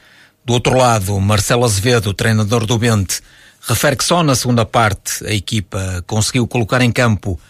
Do 0.44 0.52
outro 0.52 0.76
lado, 0.76 1.18
Marcelo 1.20 1.64
Azevedo, 1.64 2.14
treinador 2.14 2.64
do 2.64 2.78
Bente, 2.78 3.20
refere 3.62 3.96
que 3.96 4.04
só 4.04 4.22
na 4.22 4.36
segunda 4.36 4.64
parte 4.64 5.26
a 5.26 5.32
equipa 5.32 6.04
conseguiu 6.06 6.46
colocar 6.46 6.80
em 6.80 6.92
campo 6.92 7.40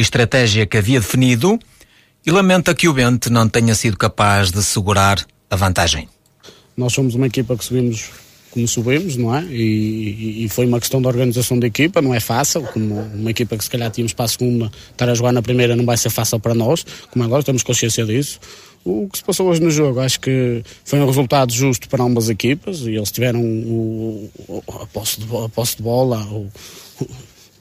estratégia 0.00 0.66
que 0.66 0.76
havia 0.76 1.00
definido 1.00 1.58
e 2.26 2.30
lamenta 2.30 2.74
que 2.74 2.88
o 2.88 2.92
Bente 2.92 3.30
não 3.30 3.48
tenha 3.48 3.74
sido 3.74 3.96
capaz 3.96 4.50
de 4.50 4.62
segurar 4.62 5.24
a 5.50 5.56
vantagem. 5.56 6.08
Nós 6.76 6.92
somos 6.92 7.14
uma 7.14 7.26
equipa 7.26 7.56
que 7.56 7.64
subimos 7.64 8.10
como 8.54 8.68
subimos, 8.68 9.16
não 9.16 9.34
é? 9.34 9.42
E, 9.46 10.44
e, 10.44 10.48
foi 10.48 10.64
uma 10.64 10.78
questão 10.78 11.02
de 11.02 11.08
organização 11.08 11.58
da 11.58 11.66
equipa, 11.66 12.00
não 12.00 12.14
é 12.14 12.20
fácil, 12.20 12.62
como 12.62 13.00
uma 13.00 13.30
equipa 13.30 13.58
que 13.58 13.64
se 13.64 13.68
calhar 13.68 13.90
tínhamos 13.90 14.12
para 14.12 14.26
a 14.26 14.28
segunda, 14.28 14.70
estar 14.92 15.08
a 15.08 15.14
jogar 15.14 15.32
na 15.32 15.42
primeira 15.42 15.74
não 15.74 15.84
vai 15.84 15.96
ser 15.96 16.08
fácil 16.08 16.38
para 16.38 16.54
nós, 16.54 16.86
como 17.10 17.24
é 17.24 17.26
lógico, 17.26 17.46
temos 17.46 17.64
consciência 17.64 18.06
disso. 18.06 18.38
O 18.84 19.08
que 19.10 19.18
se 19.18 19.24
passou 19.24 19.48
hoje 19.48 19.60
no 19.60 19.72
jogo, 19.72 19.98
acho 19.98 20.20
que 20.20 20.62
foi 20.84 21.00
um 21.00 21.06
resultado 21.06 21.52
justo 21.52 21.88
para 21.88 22.04
ambas 22.04 22.28
equipas 22.28 22.82
e 22.82 22.90
eles 22.90 23.10
tiveram 23.10 23.40
o, 23.42 24.30
o, 24.46 24.62
a, 24.68 24.86
posse 24.86 25.18
de, 25.18 25.26
a 25.36 25.48
posse 25.48 25.78
de 25.78 25.82
bola, 25.82 26.24
o, 26.26 26.48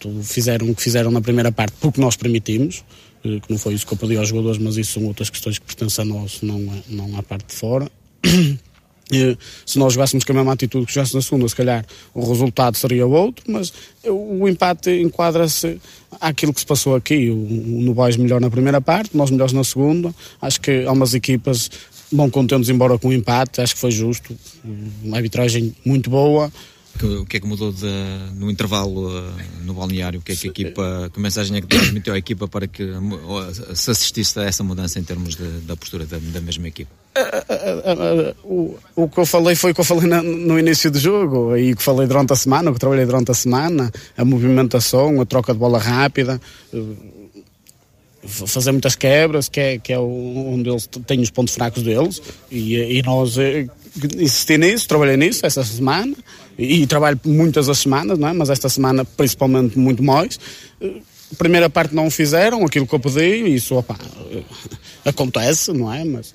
tudo 0.03 0.22
fizeram 0.22 0.69
o 0.69 0.75
que 0.75 0.83
fizeram 0.83 1.10
na 1.10 1.22
primeira 1.22 1.51
parte 1.51 1.74
porque 1.79 2.01
nós 2.01 2.17
permitimos, 2.17 2.83
eh, 3.24 3.39
que 3.39 3.50
não 3.50 3.57
foi 3.57 3.74
isso 3.74 3.88
que 3.88 3.93
eu 3.93 3.98
pedi 3.98 4.17
aos 4.17 4.27
jogadores, 4.27 4.57
mas 4.57 4.75
isso 4.75 4.93
são 4.93 5.05
outras 5.05 5.29
questões 5.29 5.57
que 5.57 5.65
pertencem 5.65 6.03
a 6.03 6.05
nós, 6.05 6.39
não, 6.41 6.60
não 6.89 7.17
à 7.17 7.24
parte 7.24 7.48
de 7.48 7.55
fora. 7.55 7.89
E, 9.10 9.38
se 9.65 9.79
nós 9.79 9.93
jogássemos 9.93 10.25
com 10.25 10.33
a 10.33 10.36
mesma 10.36 10.51
atitude 10.51 10.86
que 10.86 10.93
jogássemos 10.93 11.24
na 11.24 11.29
segunda, 11.29 11.48
se 11.48 11.55
calhar 11.55 11.86
o 12.13 12.27
resultado 12.27 12.75
seria 12.75 13.07
outro, 13.07 13.45
mas 13.48 13.72
o, 14.05 14.45
empate 14.48 14.91
enquadra-se 14.91 15.79
àquilo 16.19 16.53
que 16.53 16.60
se 16.60 16.65
passou 16.65 16.95
aqui. 16.95 17.29
O, 17.29 17.36
o 17.36 18.19
melhor 18.19 18.41
na 18.41 18.50
primeira 18.50 18.81
parte, 18.81 19.15
nós 19.15 19.31
melhores 19.31 19.53
na 19.53 19.63
segunda. 19.63 20.13
Acho 20.41 20.60
que 20.60 20.86
há 20.86 20.91
umas 20.91 21.13
equipas 21.13 21.72
bom 22.12 22.29
contentes 22.29 22.69
embora 22.69 23.00
com 23.00 23.07
o 23.07 23.13
empate, 23.13 23.62
acho 23.62 23.74
que 23.74 23.79
foi 23.79 23.91
justo. 23.91 24.36
Uma 25.01 25.17
arbitragem 25.17 25.74
muito 25.86 26.10
boa. 26.10 26.51
O 27.02 27.26
que 27.26 27.38
é 27.38 27.40
que 27.40 27.48
mudou 27.48 27.72
de, 27.74 27.88
no 28.36 28.52
intervalo 28.52 29.10
uh, 29.10 29.34
no 29.64 29.74
balneário? 29.74 30.20
O 30.20 30.24
que 30.24 30.34
é 30.34 30.36
que 30.36 30.48
a 30.48 30.50
equipa, 30.52 31.12
que 31.14 31.20
mensagem 31.20 31.58
é 31.58 31.62
que 31.62 31.68
transmitiu 31.68 32.14
à 32.14 32.18
equipa 32.18 32.48
para 32.48 32.68
que 32.68 32.84
uh, 32.84 33.76
se 33.76 33.90
assistisse 33.90 34.40
a 34.40 34.44
essa 34.44 34.64
mudança 34.64 35.00
em 35.00 35.04
termos 35.04 35.36
de, 35.36 35.48
da 35.62 35.76
postura 35.76 36.06
da, 36.06 36.18
da 36.20 36.40
mesma 36.40 36.68
equipa? 36.68 36.92
O, 38.44 38.78
o 38.96 39.10
que 39.10 39.20
eu 39.20 39.26
falei 39.26 39.56
foi 39.56 39.72
o 39.72 39.76
que 39.76 39.82
eu 39.82 39.86
falei 39.86 40.08
no 40.08 40.58
início 40.58 40.90
do 40.90 41.00
jogo 41.00 41.56
e 41.58 41.74
o 41.74 41.76
que 41.76 41.84
falei 41.84 42.08
durante 42.08 42.34
a 42.34 42.36
semana, 42.36 42.72
o 42.72 42.74
que 42.74 42.80
trabalhei 42.80 43.06
durante 43.06 43.32
a 43.32 43.34
semana, 43.34 43.92
a 44.18 44.26
movimentação, 44.26 45.20
a 45.20 45.26
troca 45.26 45.54
de 45.54 45.60
bola 45.60 45.80
rápida 45.80 46.40
fazer 48.26 48.72
muitas 48.72 48.96
quebras, 48.96 49.50
que 49.50 49.60
é, 49.60 49.78
que 49.78 49.94
é 49.94 50.00
onde 50.00 50.70
eles 50.70 50.88
têm 51.06 51.20
os 51.20 51.30
pontos 51.30 51.54
fracos 51.54 51.84
deles, 51.84 52.22
e, 52.50 52.76
e 52.76 53.02
nós 53.04 53.38
eh, 53.38 53.68
insisti 54.20 54.58
nisso, 54.58 54.88
trabalhei 54.88 55.18
nisso 55.18 55.46
essa 55.46 55.64
semana, 55.64 56.16
e, 56.58 56.84
e, 56.84 56.88
trabalho 56.88 57.20
muitas 57.26 57.70
as 57.70 57.80
semanas, 57.80 58.18
não 58.18 58.28
é? 58.28 58.34
mas 58.34 58.50
esta 58.50 58.70
semana 58.70 59.06
principalmente 59.06 59.78
muito 59.78 60.04
mais. 60.04 60.40
Eh, 60.82 61.02
primeira 61.38 61.70
parte 61.70 61.96
não 61.96 62.10
fizeram 62.12 62.64
aquilo 62.66 62.86
que 62.86 62.94
eu 62.94 63.00
pedi, 63.00 63.44
e 63.44 63.56
isso 63.56 63.76
opa, 63.76 63.98
eh, 64.32 64.44
acontece, 65.06 65.72
não 65.74 65.92
é? 65.92 66.04
Mas 66.04 66.34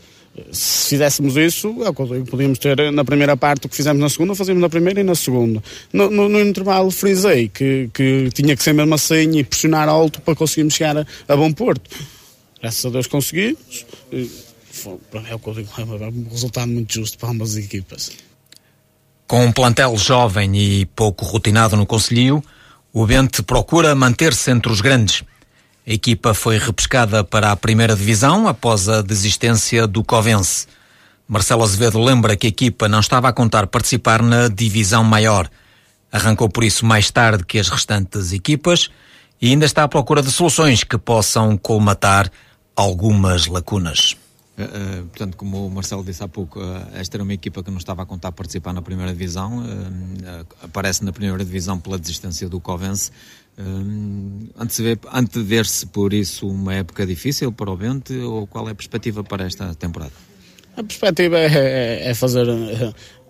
se 0.52 0.90
fizéssemos 0.90 1.36
isso, 1.36 1.74
é 1.84 1.92
podíamos 2.24 2.58
ter 2.58 2.92
na 2.92 3.04
primeira 3.04 3.36
parte 3.36 3.66
o 3.66 3.68
que 3.68 3.76
fizemos 3.76 4.00
na 4.00 4.08
segunda, 4.08 4.34
fazíamos 4.34 4.60
na 4.60 4.68
primeira 4.68 5.00
e 5.00 5.04
na 5.04 5.14
segunda. 5.14 5.62
No, 5.92 6.10
no, 6.10 6.28
no 6.28 6.40
intervalo 6.40 6.90
frisei 6.90 7.48
que, 7.48 7.90
que 7.92 8.30
tinha 8.32 8.56
que 8.56 8.62
ser 8.62 8.72
mesmo 8.72 8.94
assim 8.94 9.38
e 9.38 9.44
pressionar 9.44 9.88
alto 9.88 10.20
para 10.20 10.34
conseguirmos 10.34 10.74
chegar 10.74 10.96
a, 10.96 11.06
a 11.28 11.36
bom 11.36 11.52
porto. 11.52 11.90
Graças 12.60 12.84
a 12.84 12.90
Deus 12.90 13.06
conseguimos. 13.06 13.86
Foi, 14.78 14.98
é 15.28 15.34
o 15.34 15.38
que 15.38 15.48
eu 15.48 15.54
digo, 15.54 15.70
um 15.78 16.30
resultado 16.30 16.68
muito 16.68 16.94
justo 16.94 17.18
para 17.18 17.30
ambas 17.30 17.50
as 17.50 17.56
equipas. 17.56 18.10
Com 19.26 19.44
um 19.44 19.52
plantel 19.52 19.96
jovem 19.96 20.56
e 20.56 20.86
pouco 20.86 21.24
rotinado 21.24 21.76
no 21.76 21.84
Conselho, 21.84 22.42
o 22.92 23.04
Bente 23.04 23.42
procura 23.42 23.94
manter-se 23.94 24.50
entre 24.50 24.72
os 24.72 24.80
grandes. 24.80 25.22
A 25.86 25.92
equipa 25.92 26.32
foi 26.32 26.58
repescada 26.58 27.22
para 27.22 27.52
a 27.52 27.56
primeira 27.56 27.94
divisão 27.94 28.48
após 28.48 28.88
a 28.88 29.02
desistência 29.02 29.86
do 29.86 30.02
Covense. 30.04 30.66
Marcelo 31.26 31.62
Azevedo 31.62 31.98
lembra 32.02 32.36
que 32.36 32.46
a 32.46 32.50
equipa 32.50 32.88
não 32.88 33.00
estava 33.00 33.28
a 33.28 33.32
contar 33.32 33.66
participar 33.66 34.22
na 34.22 34.48
divisão 34.48 35.04
maior. 35.04 35.50
Arrancou 36.10 36.48
por 36.48 36.64
isso 36.64 36.86
mais 36.86 37.10
tarde 37.10 37.44
que 37.44 37.58
as 37.58 37.68
restantes 37.68 38.32
equipas 38.32 38.88
e 39.40 39.50
ainda 39.50 39.66
está 39.66 39.82
à 39.82 39.88
procura 39.88 40.22
de 40.22 40.30
soluções 40.30 40.84
que 40.84 40.96
possam 40.96 41.56
colmatar 41.56 42.30
algumas 42.74 43.46
lacunas. 43.46 44.16
Uh, 44.58 45.02
uh, 45.02 45.06
portanto, 45.06 45.36
como 45.36 45.68
o 45.68 45.70
Marcelo 45.70 46.02
disse 46.02 46.22
há 46.24 46.26
pouco, 46.26 46.58
uh, 46.58 46.88
esta 46.94 47.16
era 47.16 47.22
uma 47.22 47.32
equipa 47.32 47.62
que 47.62 47.70
não 47.70 47.78
estava 47.78 48.02
a 48.02 48.06
contar 48.06 48.32
participar 48.32 48.72
na 48.72 48.82
primeira 48.82 49.12
divisão, 49.12 49.62
aparece 50.60 51.04
na 51.04 51.12
primeira 51.12 51.44
divisão 51.44 51.78
pela 51.78 51.96
desistência 51.96 52.48
do 52.48 52.60
Covense. 52.60 53.12
Antever-se 55.12 55.86
por 55.86 56.12
isso 56.12 56.48
uma 56.48 56.74
época 56.74 57.06
difícil 57.06 57.52
para 57.52 57.70
o 57.70 57.76
Bente 57.76 58.16
ou 58.18 58.46
qual 58.46 58.68
é 58.68 58.72
a 58.72 58.74
perspectiva 58.74 59.22
para 59.22 59.44
esta 59.44 59.74
temporada? 59.74 60.12
A 60.76 60.82
perspectiva 60.82 61.38
é, 61.38 61.46
é, 61.46 62.10
é 62.10 62.14
fazer 62.14 62.46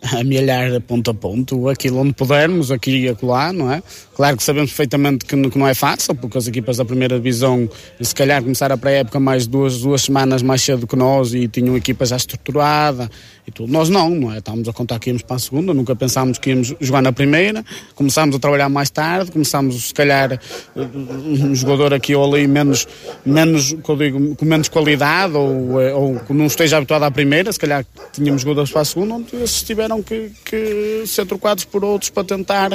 amelhar 0.02 0.80
ponto 0.82 1.10
a 1.10 1.14
ponto, 1.14 1.68
aquilo 1.68 1.98
onde 1.98 2.12
pudermos, 2.12 2.70
aqui 2.70 3.04
e 3.04 3.08
acolá, 3.08 3.52
não 3.52 3.70
é? 3.70 3.82
Claro 4.14 4.36
que 4.36 4.42
sabemos 4.42 4.70
perfeitamente 4.70 5.24
que, 5.24 5.36
não 5.36 5.66
é 5.66 5.74
fácil, 5.74 6.14
porque 6.14 6.38
as 6.38 6.46
equipas 6.46 6.76
da 6.76 6.84
primeira 6.84 7.16
divisão, 7.16 7.68
se 8.00 8.14
calhar, 8.14 8.42
começaram 8.42 8.74
a 8.74 8.78
pré-época 8.78 9.20
mais 9.20 9.46
duas, 9.46 9.80
duas 9.80 10.02
semanas 10.02 10.42
mais 10.42 10.62
cedo 10.62 10.86
que 10.86 10.96
nós 10.96 11.34
e 11.34 11.46
tinham 11.48 11.74
a 11.74 11.78
equipa 11.78 12.04
já 12.04 12.16
estruturada 12.16 13.10
e 13.46 13.50
tudo. 13.50 13.72
Nós 13.72 13.88
não, 13.88 14.10
não 14.10 14.32
é? 14.32 14.38
Estávamos 14.38 14.68
a 14.68 14.72
contar 14.72 14.98
que 14.98 15.10
íamos 15.10 15.22
para 15.22 15.36
a 15.36 15.38
segunda, 15.38 15.72
nunca 15.72 15.94
pensámos 15.94 16.38
que 16.38 16.50
íamos 16.50 16.74
jogar 16.80 17.02
na 17.02 17.12
primeira, 17.12 17.64
começámos 17.94 18.34
a 18.34 18.38
trabalhar 18.38 18.68
mais 18.68 18.90
tarde, 18.90 19.30
começámos, 19.30 19.88
se 19.88 19.94
calhar, 19.94 20.40
um 20.76 21.54
jogador 21.54 21.94
aqui 21.94 22.14
ou 22.14 22.34
ali 22.34 22.46
menos, 22.46 22.86
menos 23.24 23.74
digo, 23.98 24.36
com 24.36 24.44
menos 24.44 24.68
qualidade 24.68 25.34
ou, 25.34 25.74
ou 25.94 26.20
que 26.20 26.32
não 26.32 26.46
esteja 26.46 26.76
habituado 26.76 27.04
à 27.04 27.10
primeira, 27.10 27.52
se 27.52 27.58
calhar 27.58 27.84
tínhamos 28.12 28.42
jogadores 28.42 28.70
para 28.70 28.82
a 28.82 28.84
segunda, 28.84 29.14
onde 29.14 29.36
esses 29.36 29.62
tiveram 29.88 30.02
que, 30.02 30.30
que 30.44 31.04
ser 31.06 31.26
trocados 31.26 31.64
por 31.64 31.84
outros 31.84 32.10
para 32.10 32.24
tentar 32.24 32.70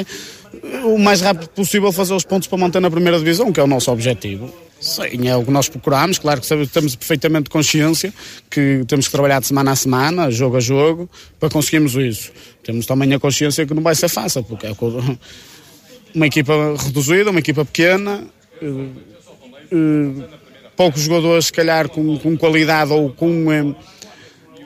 o 0.83 0.97
mais 0.97 1.21
rápido 1.21 1.49
possível 1.49 1.91
fazer 1.91 2.13
os 2.13 2.25
pontos 2.25 2.47
para 2.47 2.57
manter 2.57 2.79
na 2.79 2.89
primeira 2.89 3.17
divisão, 3.19 3.51
que 3.51 3.59
é 3.59 3.63
o 3.63 3.67
nosso 3.67 3.91
objetivo. 3.91 4.51
Sim, 4.81 5.27
é 5.29 5.35
o 5.35 5.45
que 5.45 5.51
nós 5.51 5.69
procuramos. 5.69 6.19
Claro 6.19 6.41
que 6.41 6.67
temos 6.67 6.95
perfeitamente 6.95 7.49
consciência 7.49 8.13
que 8.49 8.83
temos 8.87 9.05
que 9.05 9.11
trabalhar 9.11 9.39
de 9.39 9.47
semana 9.47 9.71
a 9.71 9.75
semana, 9.75 10.29
jogo 10.29 10.57
a 10.57 10.59
jogo, 10.59 11.09
para 11.39 11.49
conseguirmos 11.49 11.95
isso. 11.95 12.31
Temos 12.63 12.85
também 12.85 13.13
a 13.13 13.19
consciência 13.19 13.65
que 13.65 13.73
não 13.73 13.81
vai 13.81 13.95
ser 13.95 14.09
fácil, 14.09 14.43
porque 14.43 14.67
é 14.67 14.71
uma 16.13 16.27
equipa 16.27 16.53
reduzida, 16.77 17.29
uma 17.29 17.39
equipa 17.39 17.63
pequena, 17.63 18.25
eh, 18.61 18.65
eh, 19.71 20.23
poucos 20.75 21.01
jogadores, 21.01 21.45
se 21.45 21.53
calhar, 21.53 21.87
com, 21.87 22.17
com 22.17 22.37
qualidade 22.37 22.91
ou 22.91 23.09
com 23.09 23.51
eh, 23.53 23.73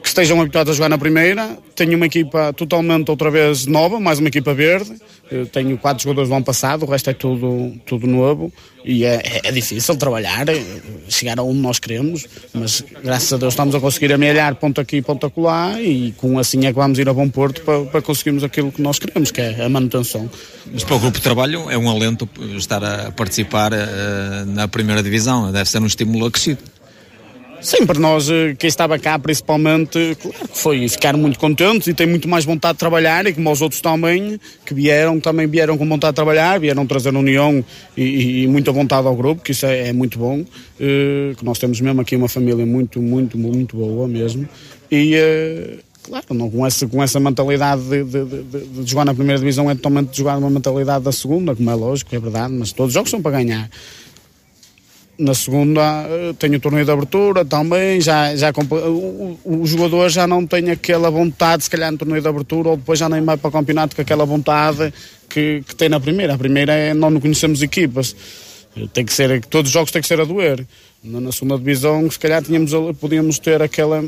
que 0.08 0.12
estejam 0.12 0.40
habituados 0.40 0.72
a 0.72 0.76
jogar 0.76 0.90
na 0.90 0.98
primeira. 0.98 1.58
Tenho 1.76 1.98
uma 1.98 2.06
equipa 2.06 2.54
totalmente 2.54 3.12
outra 3.12 3.30
vez 3.30 3.66
nova, 3.66 4.00
mais 4.00 4.20
uma 4.20 4.30
equipa 4.30 4.54
verde. 4.54 4.96
Eu 5.30 5.46
tenho 5.46 5.78
quatro 5.78 6.02
jogadores 6.02 6.30
do 6.30 6.36
ano 6.36 6.46
passado, 6.46 6.84
o 6.84 6.90
resto 6.90 7.10
é 7.10 7.14
tudo, 7.14 7.74
tudo 7.86 8.08
novo. 8.08 8.52
E 8.86 9.04
é, 9.04 9.16
é, 9.16 9.42
é 9.44 9.52
difícil 9.52 9.98
trabalhar, 9.98 10.48
é, 10.48 10.64
chegar 11.10 11.38
a 11.38 11.44
onde 11.44 11.60
nós 11.60 11.78
queremos, 11.78 12.26
mas 12.54 12.82
graças 13.04 13.34
a 13.34 13.38
Deus 13.38 13.54
estamos 13.54 13.76
a 13.76 13.82
conseguir 13.82 14.14
amelhar 14.14 14.56
ponto 14.56 14.80
aqui, 14.80 15.02
ponto 15.02 15.26
acolá 15.26 15.82
e 15.82 16.14
com 16.14 16.40
assim 16.40 16.66
é 16.66 16.70
que 16.70 16.80
vamos 16.80 16.98
ir 16.98 17.10
a 17.10 17.14
bom 17.14 17.28
porto 17.28 17.62
para, 17.64 17.84
para 17.84 18.02
conseguirmos 18.02 18.46
aquilo 18.46 18.72
que 18.72 18.82
nós 18.82 18.98
queremos, 18.98 19.30
que 19.30 19.42
é 19.42 19.66
a 19.66 19.68
manutenção. 19.68 20.30
Mas 20.72 20.86
para 20.86 20.96
o 20.96 21.00
grupo 21.00 21.18
de 21.18 21.24
trabalho 21.24 21.70
é 21.70 21.78
um 21.78 21.90
alento 21.90 22.30
estar 22.56 22.82
a 22.82 23.12
participar 23.12 23.74
uh, 23.74 24.46
na 24.46 24.70
primeira 24.70 25.04
divisão, 25.04 25.52
deve 25.52 25.70
ser 25.70 25.82
um 25.82 25.88
estímulo 25.88 26.26
acrescido. 26.28 26.77
Sim, 27.62 27.86
para 27.86 28.00
nós, 28.00 28.30
eh, 28.30 28.56
quem 28.58 28.68
estava 28.68 29.00
cá 29.00 29.18
principalmente, 29.18 30.16
claro 30.22 30.48
que 30.48 30.58
foi 30.58 30.88
ficar 30.88 31.18
muito 31.18 31.40
contentes 31.40 31.88
e 31.88 31.94
tem 31.94 32.06
muito 32.06 32.28
mais 32.28 32.46
vontade 32.46 32.74
de 32.74 32.80
trabalhar 32.80 33.26
e 33.26 33.34
como 33.34 33.52
os 33.52 33.62
outros 33.62 33.82
também, 33.82 34.40
que 34.66 34.74
vieram, 34.74 35.20
também 35.20 35.48
vieram 35.48 35.78
com 35.78 35.88
vontade 35.88 36.12
de 36.12 36.16
trabalhar, 36.16 36.60
vieram 36.60 36.86
trazer 36.86 37.16
união 37.16 37.64
e, 37.96 38.44
e 38.44 38.48
muita 38.48 38.72
vontade 38.72 39.08
ao 39.08 39.16
grupo, 39.16 39.42
que 39.42 39.52
isso 39.52 39.66
é, 39.66 39.90
é 39.90 39.94
muito 39.94 40.20
bom, 40.20 40.42
uh, 40.42 41.36
que 41.36 41.44
nós 41.44 41.58
temos 41.58 41.82
mesmo 41.82 42.02
aqui 42.02 42.16
uma 42.16 42.30
família 42.30 42.66
muito, 42.66 43.02
muito, 43.02 43.38
muito 43.38 43.78
boa 43.78 44.08
mesmo 44.08 44.48
e... 44.92 45.16
Uh, 45.16 45.88
claro, 46.04 46.26
não, 46.32 46.50
com, 46.50 46.66
essa, 46.66 46.88
com 46.88 47.04
essa 47.04 47.20
mentalidade 47.20 47.82
de, 47.82 48.04
de, 48.04 48.26
de, 48.26 48.44
de, 48.44 48.90
jogar 48.90 49.04
na 49.04 49.14
primeira 49.14 49.40
divisão 49.40 49.70
é 49.70 49.76
totalmente 49.76 50.12
de 50.12 50.18
jogar 50.18 50.38
uma 50.38 50.50
mentalidade 50.50 51.04
da 51.04 51.12
segunda, 51.12 51.56
como 51.56 51.70
é 51.70 51.76
lógico, 51.76 52.16
é 52.16 52.20
verdade, 52.20 52.54
mas 52.54 52.72
todos 52.72 52.92
os 52.92 52.94
jogos 52.94 53.10
são 53.12 53.22
para 53.22 53.32
ganhar. 53.32 53.70
Na 55.20 55.34
segunda 55.34 55.82
eh, 56.08 56.34
tenho 56.38 56.58
o 56.58 56.60
torneio 56.60 56.86
de 56.86 56.92
abertura 56.92 57.44
também, 57.44 58.00
já, 58.00 58.36
já 58.36 58.52
o, 58.52 59.40
o, 59.44 59.66
jogador 59.66 60.10
já 60.10 60.28
não 60.28 60.46
tem 60.46 60.70
aquela 60.70 61.10
vontade, 61.10 61.64
se 61.64 61.70
calhar 61.72 61.92
no 61.92 61.98
torneio 61.98 62.22
de 62.22 62.28
abertura, 62.28 62.70
ou 62.70 62.78
depois 62.78 63.00
já 63.00 63.10
nem 63.10 63.24
vai 63.24 63.36
para 63.36 63.48
o 63.48 63.52
campeonato 63.52 63.96
com 63.96 64.02
aquela 64.04 64.26
vontade 64.26 64.94
que, 65.28 65.64
que 65.68 65.76
tem 65.76 65.90
na 65.90 66.00
primeira. 66.00 66.36
A 66.36 66.38
primeira 66.38 66.72
é 66.72 66.94
não 66.94 67.20
conhecemos 67.20 67.64
equipas. 67.64 68.16
Eh, 68.76 68.88
tem 68.94 69.04
que 69.04 69.14
ser, 69.14 69.44
todos 69.46 69.70
os 69.70 69.74
jogos 69.74 69.92
têm 69.92 70.02
que 70.04 70.08
ser 70.08 70.22
a 70.22 70.26
doer. 70.26 70.64
Na 71.04 71.32
segunda 71.32 71.58
divisão, 71.58 72.10
se 72.12 72.20
calhar 72.20 72.44
tínhamos, 72.44 72.72
podíamos 73.00 73.40
ter 73.40 73.62
aquela 73.62 74.04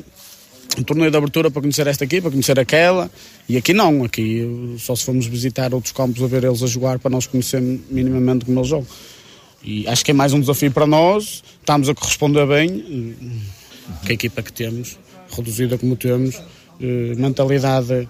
um 0.78 0.84
torneio 0.84 1.10
de 1.10 1.18
abertura 1.18 1.50
para 1.50 1.62
conhecer 1.62 1.88
esta 1.88 2.04
equipa, 2.04 2.30
conhecer 2.30 2.60
aquela, 2.60 3.10
e 3.48 3.58
aqui 3.58 3.74
não, 3.74 4.04
aqui 4.04 4.76
só 4.78 4.96
se 4.96 5.04
formos 5.04 5.26
visitar 5.26 5.74
outros 5.74 5.92
campos 5.92 6.22
a 6.22 6.28
ver 6.28 6.44
eles 6.44 6.62
a 6.62 6.68
jogar 6.68 7.00
para 7.00 7.10
nós 7.10 7.26
conhecer 7.26 7.60
minimamente 7.90 8.46
como 8.46 8.60
eles 8.60 8.70
jogam. 8.70 8.88
E 9.64 9.88
acho 9.88 10.04
que 10.04 10.12
é 10.12 10.14
mais 10.14 10.34
um 10.34 10.40
desafio 10.40 10.72
para 10.72 10.88
nós. 10.88 11.44
Estamos 11.60 11.90
a 11.90 11.96
corresponder 11.96 12.48
bem, 12.48 13.16
que 14.06 14.12
a 14.12 14.14
equipa 14.14 14.42
que 14.42 14.54
temos, 14.54 14.98
reduzida 15.36 15.78
como 15.78 15.96
temos, 15.96 16.36
uh, 16.36 16.42
mentalidade 17.18 18.08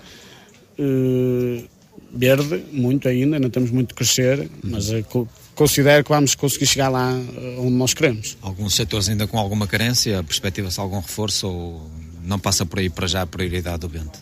uh, 0.80 1.68
verde, 2.14 2.64
muito 2.72 3.08
ainda, 3.08 3.38
ainda 3.38 3.50
temos 3.50 3.72
muito 3.72 3.90
de 3.90 3.96
crescer, 3.96 4.50
mas 4.64 4.90
uh, 4.90 5.28
considero 5.56 6.04
que 6.04 6.10
vamos 6.10 6.36
conseguir 6.36 6.68
chegar 6.68 6.90
lá 6.90 7.14
onde 7.58 7.72
nós 7.72 7.94
queremos. 7.94 8.38
Alguns 8.42 8.76
setores 8.76 9.10
ainda 9.10 9.28
com 9.28 9.38
alguma 9.38 9.68
carência, 9.68 10.24
perspectiva-se 10.24 10.80
algum 10.80 11.00
reforço 11.00 11.48
ou 11.48 11.92
não 12.24 12.40
passa 12.40 12.66
por 12.66 12.80
aí 12.80 12.90
para 12.90 13.08
já 13.08 13.24
a 13.24 13.28
prioridade 13.28 13.80
do 13.80 13.90
Bento? 13.90 14.20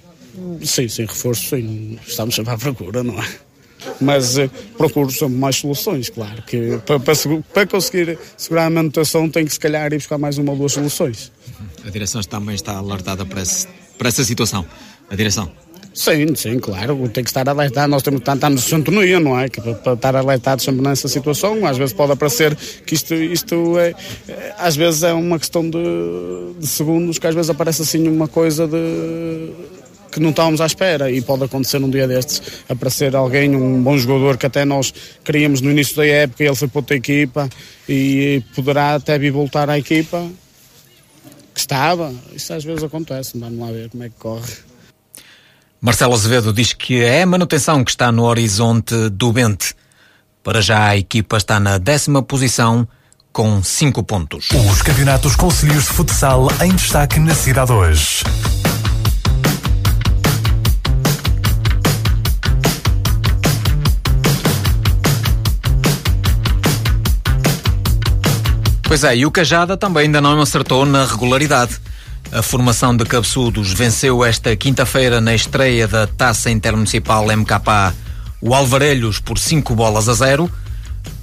Sim, 0.63 0.87
sim, 0.87 1.01
reforço, 1.01 1.49
sim. 1.49 1.99
Estamos 2.07 2.35
sempre 2.35 2.53
à 2.53 2.57
procura, 2.57 3.03
não 3.03 3.21
é? 3.21 3.46
Mas 3.99 4.37
uh, 4.37 4.49
procuro 4.77 5.11
sempre 5.11 5.35
mais 5.35 5.55
soluções, 5.57 6.09
claro, 6.09 6.41
que 6.43 6.79
para, 6.85 6.99
para, 6.99 7.15
para, 7.53 7.67
conseguir 7.67 8.17
segurar 8.35 8.65
a 8.65 8.69
manutenção 8.69 9.29
tem 9.29 9.45
que 9.45 9.53
se 9.53 9.59
calhar 9.59 9.91
ir 9.93 9.97
buscar 9.97 10.17
mais 10.17 10.37
uma 10.37 10.51
ou 10.51 10.57
duas 10.57 10.73
soluções. 10.73 11.31
A 11.85 11.89
direção 11.89 12.21
também 12.21 12.55
está 12.55 12.77
alertada 12.77 13.25
para, 13.25 13.41
esse, 13.41 13.67
para 13.97 14.09
essa 14.09 14.23
situação. 14.23 14.65
a 15.09 15.15
direção? 15.15 15.51
Sim, 15.97 16.35
sim, 16.35 16.59
claro, 16.59 17.09
tem 17.09 17.23
que 17.23 17.29
estar 17.31 17.49
alertado, 17.49 17.89
nós 17.89 18.03
temos 18.03 18.21
que 18.21 18.29
estar 18.29 18.51
em 18.51 18.57
sintonia, 18.57 19.19
não 19.19 19.37
é? 19.39 19.49
Que 19.49 19.59
para, 19.59 19.73
para 19.73 19.93
estar 19.93 20.15
alertados 20.15 20.63
sempre 20.63 20.83
nessa 20.83 21.07
situação, 21.07 21.65
às 21.65 21.75
vezes 21.75 21.91
pode 21.91 22.11
aparecer 22.11 22.55
que 22.85 22.93
isto, 22.93 23.15
isto 23.15 23.79
é, 23.79 23.95
é 24.27 24.53
às 24.59 24.75
vezes 24.75 25.01
é 25.01 25.11
uma 25.11 25.39
questão 25.39 25.67
de, 25.67 25.79
de, 26.59 26.67
segundos, 26.67 27.17
que 27.17 27.25
às 27.25 27.33
vezes 27.33 27.49
aparece 27.49 27.81
assim 27.81 28.07
uma 28.07 28.27
coisa 28.27 28.67
de 28.67 29.49
que 30.17 30.23
não 30.23 30.31
estávamos 30.31 30.59
à 30.61 30.65
espera 30.65 31.11
e 31.11 31.21
pode 31.21 31.43
acontecer 31.43 31.77
um 31.77 31.89
dia 31.89 32.07
destes 32.07 32.41
aparecer 32.67 33.15
alguém, 33.15 33.55
um 33.55 33.81
bom 33.81 33.97
jogador 33.97 34.37
que 34.37 34.45
até 34.45 34.65
nós 34.65 34.93
queríamos 35.23 35.61
no 35.61 35.71
início 35.71 35.95
da 35.95 36.05
época, 36.05 36.43
ele 36.43 36.55
foi 36.55 36.67
para 36.67 36.79
outra 36.79 36.95
equipa 36.95 37.49
e 37.87 38.43
poderá 38.55 38.95
até 38.95 39.17
vir 39.17 39.31
voltar 39.31 39.69
à 39.69 39.77
equipa 39.77 40.27
que 41.53 41.59
estava, 41.59 42.13
isso 42.35 42.53
às 42.53 42.63
vezes 42.63 42.83
acontece, 42.83 43.37
vamos 43.37 43.59
lá 43.59 43.71
ver 43.71 43.89
como 43.89 44.03
é 44.03 44.09
que 44.09 44.15
corre. 44.19 44.53
Marcelo 45.79 46.13
Azevedo 46.13 46.51
diz 46.51 46.73
que 46.73 47.01
é 47.01 47.21
a 47.21 47.25
manutenção 47.25 47.83
que 47.83 47.91
está 47.91 48.11
no 48.11 48.23
horizonte 48.23 49.09
do 49.09 49.31
Bente. 49.31 49.75
Para 50.43 50.61
já 50.61 50.89
a 50.89 50.97
equipa 50.97 51.37
está 51.37 51.59
na 51.59 51.77
décima 51.77 52.23
posição 52.23 52.87
com 53.31 53.61
cinco 53.63 54.03
pontos. 54.03 54.49
Os 54.71 54.81
campeonatos 54.81 55.35
conselhos 55.35 55.83
de 55.85 55.89
futsal 55.89 56.47
em 56.63 56.73
destaque 56.73 57.19
na 57.19 57.35
cidade 57.35 57.71
hoje. 57.71 58.23
Pois 68.87 69.03
é, 69.03 69.17
e 69.17 69.25
o 69.25 69.31
Cajada 69.31 69.75
também 69.75 70.03
ainda 70.03 70.21
não 70.21 70.39
acertou 70.39 70.85
na 70.85 71.05
regularidade. 71.05 71.77
A 72.31 72.41
formação 72.41 72.95
de 72.95 73.03
cabeçudos 73.03 73.73
venceu 73.73 74.23
esta 74.23 74.55
quinta-feira 74.55 75.19
na 75.19 75.35
estreia 75.35 75.87
da 75.87 76.07
Taça 76.07 76.49
Intermunicipal 76.49 77.25
MKA 77.35 77.93
o 78.41 78.53
Alvarelhos 78.53 79.19
por 79.19 79.37
5 79.37 79.75
bolas 79.75 80.07
a 80.07 80.13
0, 80.13 80.49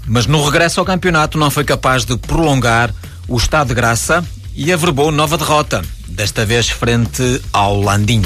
mas 0.06 0.26
no 0.26 0.44
regresso 0.44 0.80
ao 0.80 0.86
campeonato 0.86 1.38
não 1.38 1.50
foi 1.50 1.64
capaz 1.64 2.04
de 2.04 2.16
prolongar 2.16 2.92
o 3.28 3.36
estado 3.36 3.68
de 3.68 3.74
graça 3.74 4.24
e 4.54 4.72
averbou 4.72 5.10
nova 5.10 5.38
derrota, 5.38 5.82
desta 6.08 6.44
vez 6.44 6.68
frente 6.68 7.40
ao 7.52 7.80
Landim. 7.80 8.22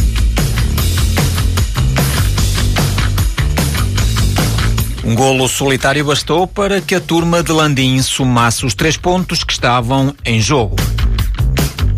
Um 5.09 5.15
golo 5.15 5.49
solitário 5.49 6.05
bastou 6.05 6.47
para 6.47 6.83
que 6.83 6.95
a 6.95 7.01
turma 7.01 7.43
de 7.43 7.51
Landim 7.51 8.03
somasse 8.03 8.67
os 8.67 8.75
três 8.75 8.95
pontos 8.99 9.43
que 9.43 9.55
estavam 9.55 10.15
em 10.23 10.39
jogo. 10.39 10.77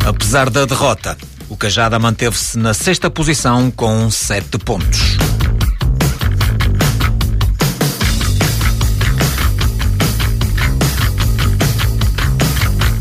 Apesar 0.06 0.48
da 0.48 0.64
derrota, 0.64 1.18
o 1.48 1.56
Cajada 1.56 1.98
manteve-se 1.98 2.56
na 2.56 2.72
sexta 2.72 3.10
posição 3.10 3.68
com 3.68 4.08
sete 4.12 4.58
pontos. 4.58 5.16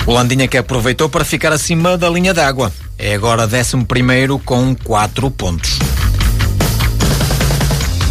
O 0.08 0.12
Landinha 0.12 0.48
que 0.48 0.58
aproveitou 0.58 1.08
para 1.08 1.24
ficar 1.24 1.54
acima 1.54 2.00
da 2.00 2.10
linha 2.10 2.34
d'água. 2.34 2.74
É 2.98 3.14
agora 3.14 3.44
11 3.48 3.86
primeiro 3.86 4.40
com 4.40 4.76
quatro 4.76 5.30
pontos. 5.30 5.78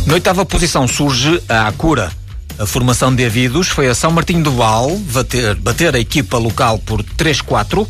Na 0.09 0.15
oitava 0.15 0.47
posição 0.47 0.89
surge 0.89 1.39
a 1.47 1.69
Acura. 1.69 2.11
A 2.59 2.65
formação 2.65 3.15
de 3.15 3.27
Avidos 3.27 3.69
foi 3.69 3.89
a 3.89 3.95
São 3.95 4.11
Martinho 4.11 4.43
do 4.43 4.51
Val 4.53 4.97
bater, 5.13 5.55
bater 5.57 5.95
a 5.95 5.99
equipa 5.99 6.39
local 6.39 6.79
por 6.79 7.03
3-4 7.03 7.87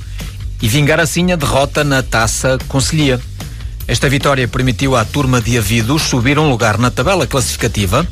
e 0.60 0.66
vingar 0.66 0.98
assim 0.98 1.30
a 1.30 1.36
derrota 1.36 1.84
na 1.84 2.02
Taça 2.02 2.58
Conselhia. 2.66 3.20
Esta 3.86 4.08
vitória 4.08 4.48
permitiu 4.48 4.96
à 4.96 5.04
turma 5.04 5.40
de 5.40 5.56
Avidos 5.56 6.02
subir 6.02 6.40
um 6.40 6.50
lugar 6.50 6.76
na 6.76 6.90
tabela 6.90 7.24
classificativa, 7.24 8.04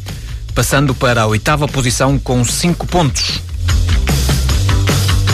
passando 0.54 0.94
para 0.94 1.22
a 1.22 1.26
oitava 1.26 1.66
posição 1.66 2.16
com 2.16 2.44
cinco 2.44 2.86
pontos. 2.86 3.40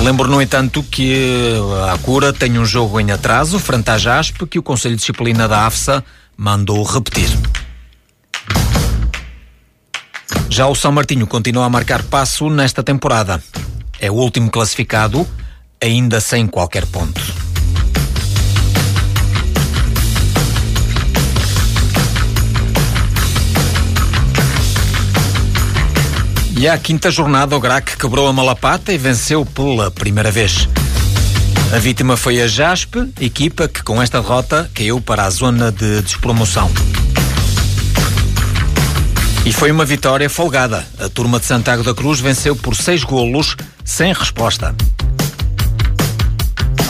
Lembro, 0.03 0.31
no 0.31 0.41
entanto, 0.41 0.83
que 0.83 1.61
a 1.93 1.99
Cura 1.99 2.33
tem 2.33 2.59
um 2.59 2.65
jogo 2.65 2.99
em 2.99 3.11
atraso 3.11 3.59
frente 3.59 3.91
à 3.91 3.99
JASP 3.99 4.47
que 4.47 4.59
o 4.59 4.63
Conselho 4.63 4.95
de 4.95 5.01
Disciplina 5.01 5.47
da 5.47 5.67
AFSA 5.67 6.03
mandou 6.39 6.83
repetir. 6.85 7.29
Já 10.53 10.67
o 10.67 10.75
São 10.75 10.93
Martinho 10.93 11.27
continua 11.27 11.65
a 11.65 11.71
marcar 11.71 12.03
passo 12.03 12.51
nesta 12.51 12.83
temporada. 12.83 13.43
É 13.99 14.11
o 14.11 14.15
último 14.17 14.51
classificado 14.51 15.27
ainda 15.83 16.21
sem 16.21 16.47
qualquer 16.47 16.85
ponto. 16.85 17.19
E 26.55 26.69
à 26.69 26.77
quinta 26.77 27.11
jornada, 27.11 27.57
o 27.57 27.61
Grac 27.61 27.97
quebrou 27.97 28.29
a 28.29 28.33
malapata 28.35 28.93
e 28.93 28.99
venceu 28.99 29.47
pela 29.47 29.91
primeira 29.91 30.31
vez. 30.31 30.69
A 31.75 31.79
vítima 31.79 32.15
foi 32.15 32.43
a 32.43 32.47
JASP, 32.47 33.11
equipa 33.19 33.69
que 33.69 33.83
com 33.83 34.03
esta 34.03 34.21
derrota 34.21 34.71
caiu 34.75 35.01
para 35.01 35.25
a 35.25 35.31
zona 35.31 35.73
de 35.73 36.03
despromoção. 36.03 36.71
E 39.44 39.52
foi 39.52 39.72
uma 39.72 39.85
vitória 39.85 40.31
folgada. 40.31 40.87
A 41.00 41.09
turma 41.09 41.40
de 41.40 41.46
Santiago 41.46 41.83
da 41.83 41.92
Cruz 41.92 42.20
venceu 42.20 42.55
por 42.55 42.76
seis 42.76 43.02
golos, 43.02 43.57
sem 43.85 44.12
resposta. 44.12 44.74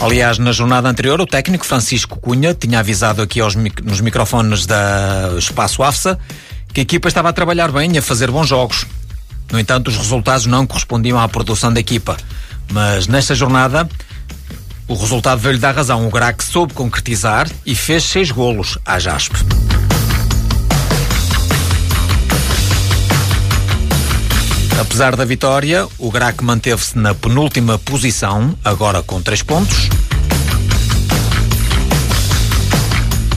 Aliás, 0.03 0.37
na 0.37 0.53
jornada 0.53 0.89
anterior, 0.89 1.21
o 1.21 1.27
técnico 1.27 1.65
Francisco 1.65 2.19
Cunha 2.21 2.53
tinha 2.53 2.81
avisado 2.81 3.23
aqui 3.23 3.41
aos, 3.41 3.55
nos 3.55 4.01
microfones 4.01 4.67
da 4.67 5.35
Espaço 5.39 5.83
AFSA 5.83 6.19
que 6.75 6.81
a 6.81 6.83
equipa 6.83 7.09
estava 7.09 7.29
a 7.29 7.33
trabalhar 7.33 7.71
bem 7.71 7.95
e 7.95 7.99
a 7.99 8.03
fazer 8.03 8.31
bons 8.31 8.49
jogos. 8.49 8.87
No 9.51 9.59
entanto, 9.59 9.89
os 9.89 9.97
resultados 9.97 10.47
não 10.47 10.67
correspondiam 10.67 11.19
à 11.19 11.29
produção 11.29 11.73
da 11.73 11.81
equipa. 11.81 12.17
Mas 12.71 13.07
nesta 13.07 13.35
jornada, 13.35 13.89
o 14.89 14.95
resultado 14.95 15.39
veio-lhe 15.39 15.59
dar 15.59 15.75
razão. 15.75 16.07
O 16.07 16.11
Grac 16.11 16.43
soube 16.43 16.75
concretizar 16.75 17.49
e 17.65 17.75
fez 17.75 18.05
seis 18.05 18.31
golos 18.31 18.79
à 18.85 18.99
JASP. 18.99 19.35
Apesar 24.83 25.15
da 25.15 25.25
vitória, 25.25 25.87
o 25.97 26.11
Grac 26.11 26.43
manteve-se 26.43 26.99
na 26.99 27.15
penúltima 27.15 27.79
posição, 27.79 28.59
agora 28.65 29.01
com 29.01 29.23
três 29.23 29.41
pontos. 29.41 29.89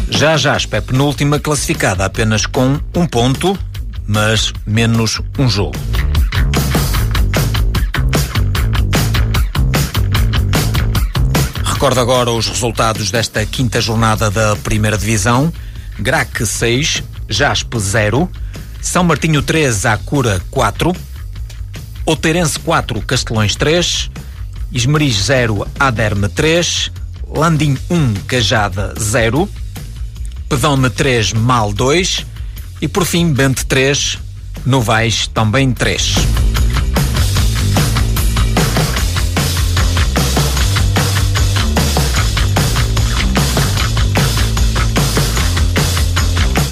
Já 0.10 0.34
a 0.34 0.38
Jaspe 0.38 0.76
é 0.76 0.82
penúltima 0.82 1.40
classificada 1.40 2.04
apenas 2.04 2.48
com 2.48 2.80
um 2.96 3.06
ponto, 3.06 3.56
mas 4.08 4.52
menos 4.66 5.22
um 5.38 5.48
jogo. 5.48 5.78
Recordo 11.64 12.00
agora 12.00 12.32
os 12.32 12.48
resultados 12.48 13.12
desta 13.12 13.46
quinta 13.46 13.80
jornada 13.80 14.32
da 14.32 14.56
primeira 14.56 14.98
divisão. 14.98 15.54
Grac 16.00 16.44
6, 16.44 17.04
Jaspe 17.30 17.80
0, 17.80 18.28
São 18.82 19.04
Martinho 19.04 19.44
3, 19.44 19.86
Acura 19.86 20.42
4, 20.50 20.92
Outeirense 22.06 22.60
4, 22.60 23.02
Castelões 23.02 23.56
3, 23.56 24.12
Esmeriz 24.72 25.16
0, 25.24 25.68
Aderme 25.80 26.30
3, 26.30 26.92
Landim 27.28 27.78
1, 27.90 28.14
Cajada 28.28 28.94
0, 29.00 29.50
Pedome 30.48 30.90
3, 30.90 31.34
Mal 31.34 31.74
2 31.74 32.26
e 32.82 32.88
por 32.88 33.06
fim 33.06 33.34
Bente 33.34 33.66
3, 33.66 34.20
Novais 34.66 35.28
também 35.28 35.72
3. 35.72 36.16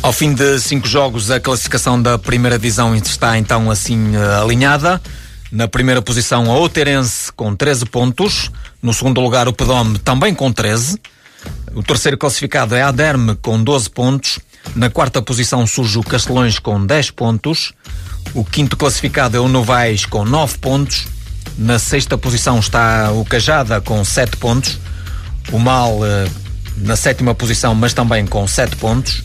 Ao 0.04 0.12
fim 0.12 0.34
de 0.34 0.60
cinco 0.60 0.86
jogos, 0.86 1.32
a 1.32 1.40
classificação 1.40 2.00
da 2.00 2.20
primeira 2.20 2.60
divisão 2.60 2.94
está 2.94 3.38
então 3.38 3.72
assim 3.72 4.14
eh, 4.14 4.36
alinhada. 4.36 5.02
Na 5.50 5.66
primeira 5.66 6.02
posição, 6.02 6.52
a 6.52 6.56
Outeirense 6.56 7.32
com 7.32 7.56
13 7.56 7.86
pontos. 7.86 8.52
No 8.82 8.94
segundo 8.94 9.22
lugar, 9.22 9.48
o 9.48 9.54
Pedome 9.54 9.98
também 9.98 10.36
com 10.36 10.52
13. 10.52 11.00
O 11.74 11.82
terceiro 11.82 12.18
classificado 12.18 12.76
é 12.76 12.82
a 12.82 12.90
Aderme 12.90 13.38
com 13.38 13.64
12 13.64 13.90
pontos. 13.92 14.40
Na 14.76 14.90
quarta 14.90 15.22
posição 15.22 15.66
surge 15.66 15.98
o 15.98 16.04
Castelões 16.04 16.60
com 16.60 16.86
10 16.86 17.12
pontos. 17.12 17.72
O 18.34 18.44
quinto 18.44 18.76
classificado 18.76 19.38
é 19.38 19.40
o 19.40 19.48
Novais 19.48 20.06
com 20.06 20.26
9 20.26 20.58
pontos. 20.58 21.08
Na 21.58 21.80
sexta 21.80 22.18
posição 22.18 22.60
está 22.60 23.10
o 23.14 23.24
Cajada 23.24 23.80
com 23.80 24.04
7 24.04 24.36
pontos. 24.36 24.78
O 25.50 25.58
Mal 25.58 26.06
eh, 26.06 26.28
na 26.76 26.98
sétima 26.98 27.34
posição, 27.34 27.74
mas 27.74 27.94
também 27.94 28.28
com 28.28 28.46
7 28.46 28.76
pontos. 28.76 29.24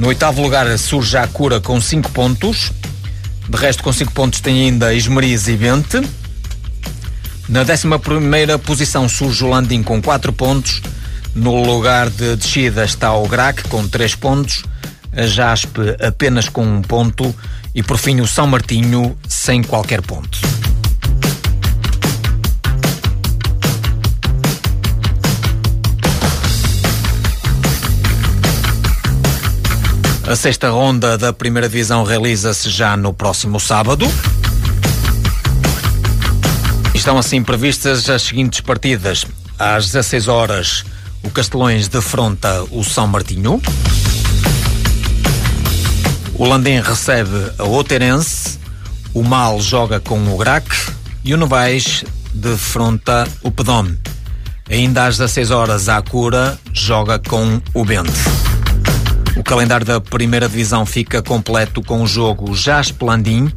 No 0.00 0.08
oitavo 0.08 0.40
lugar 0.40 0.78
surge 0.78 1.18
a 1.18 1.26
Cura 1.26 1.60
com 1.60 1.78
5 1.78 2.10
pontos. 2.12 2.72
De 3.46 3.56
resto, 3.58 3.82
com 3.82 3.92
5 3.92 4.10
pontos 4.12 4.40
tem 4.40 4.64
ainda 4.64 4.94
Esmeriz 4.94 5.46
e 5.46 5.54
Bente. 5.58 6.00
Na 7.46 7.60
11 7.60 8.58
posição 8.64 9.06
surge 9.10 9.44
o 9.44 9.50
Landim 9.50 9.82
com 9.82 10.00
4 10.00 10.32
pontos. 10.32 10.80
No 11.34 11.62
lugar 11.62 12.08
de 12.08 12.34
descida 12.34 12.82
está 12.82 13.12
o 13.12 13.28
Grac 13.28 13.68
com 13.68 13.86
3 13.86 14.14
pontos, 14.14 14.64
a 15.14 15.26
Jaspe 15.26 15.82
apenas 16.00 16.48
com 16.48 16.64
um 16.64 16.80
ponto 16.80 17.34
e 17.74 17.82
por 17.82 17.98
fim 17.98 18.22
o 18.22 18.26
São 18.26 18.46
Martinho 18.46 19.18
sem 19.28 19.62
qualquer 19.62 20.00
ponto. 20.00 20.38
A 30.30 30.36
sexta 30.36 30.70
ronda 30.70 31.18
da 31.18 31.32
primeira 31.32 31.68
divisão 31.68 32.04
realiza-se 32.04 32.70
já 32.70 32.96
no 32.96 33.12
próximo 33.12 33.58
sábado. 33.58 34.06
Estão 36.94 37.18
assim 37.18 37.42
previstas 37.42 38.08
as 38.08 38.22
seguintes 38.22 38.60
partidas. 38.60 39.26
Às 39.58 39.86
16 39.86 40.28
horas, 40.28 40.84
o 41.24 41.30
Castelões 41.30 41.88
defronta 41.88 42.62
o 42.70 42.84
São 42.84 43.08
Martinho. 43.08 43.60
O 46.34 46.44
Landim 46.44 46.80
recebe 46.80 47.50
a 47.58 47.64
Oterense. 47.64 48.60
O 49.12 49.24
Mal 49.24 49.60
joga 49.60 49.98
com 49.98 50.32
o 50.32 50.38
Grac. 50.38 50.64
E 51.24 51.34
o 51.34 51.36
Novais 51.36 52.04
defronta 52.32 53.26
o 53.42 53.50
Pedome. 53.50 53.98
Ainda 54.70 55.06
às 55.06 55.18
16 55.18 55.50
horas, 55.50 55.88
a 55.88 56.00
Cura 56.00 56.56
joga 56.72 57.18
com 57.18 57.60
o 57.74 57.84
Bente. 57.84 58.49
O 59.36 59.42
calendário 59.42 59.86
da 59.86 60.00
primeira 60.00 60.48
divisão 60.48 60.84
fica 60.84 61.22
completo 61.22 61.82
com 61.82 62.02
o 62.02 62.06
jogo 62.06 62.54
Jaspe 62.54 63.04
Landim, 63.04 63.50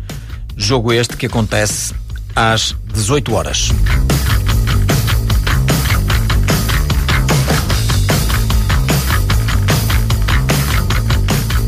jogo 0.55 0.93
este 0.93 1.17
que 1.17 1.25
acontece 1.25 1.93
às 2.35 2.75
18 2.93 3.33
horas. 3.33 3.69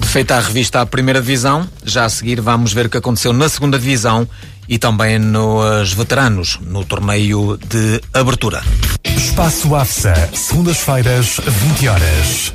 Feita 0.04 0.38
a 0.38 0.40
revista 0.40 0.80
à 0.80 0.86
primeira 0.86 1.20
divisão, 1.20 1.68
já 1.84 2.06
a 2.06 2.10
seguir 2.10 2.40
vamos 2.40 2.72
ver 2.72 2.86
o 2.86 2.90
que 2.90 2.98
aconteceu 2.98 3.34
na 3.34 3.50
segunda 3.50 3.78
divisão 3.78 4.26
e 4.68 4.80
também 4.80 5.20
nos 5.20 5.94
veteranos, 5.94 6.58
no 6.62 6.86
torneio 6.86 7.60
de 7.68 8.02
abertura. 8.14 8.64
Espaço 9.04 9.76
AFSA, 9.76 10.14
segundas-feiras, 10.34 11.42
20 11.46 11.88
horas. 11.90 12.55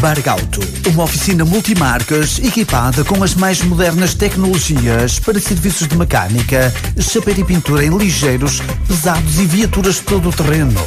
Bargauto, 0.00 0.60
uma 0.86 1.04
oficina 1.04 1.44
multimarcas 1.44 2.38
equipada 2.38 3.04
com 3.04 3.22
as 3.22 3.34
mais 3.34 3.60
modernas 3.60 4.14
tecnologias 4.14 5.18
para 5.18 5.38
serviços 5.38 5.86
de 5.86 5.94
mecânica, 5.94 6.72
chapeiro 6.98 7.40
e 7.40 7.44
pintura 7.44 7.84
em 7.84 7.94
ligeiros, 7.94 8.62
pesados 8.88 9.38
e 9.38 9.44
viaturas 9.44 9.96
de 9.96 10.02
todo 10.02 10.30
o 10.30 10.32
terreno. 10.32 10.80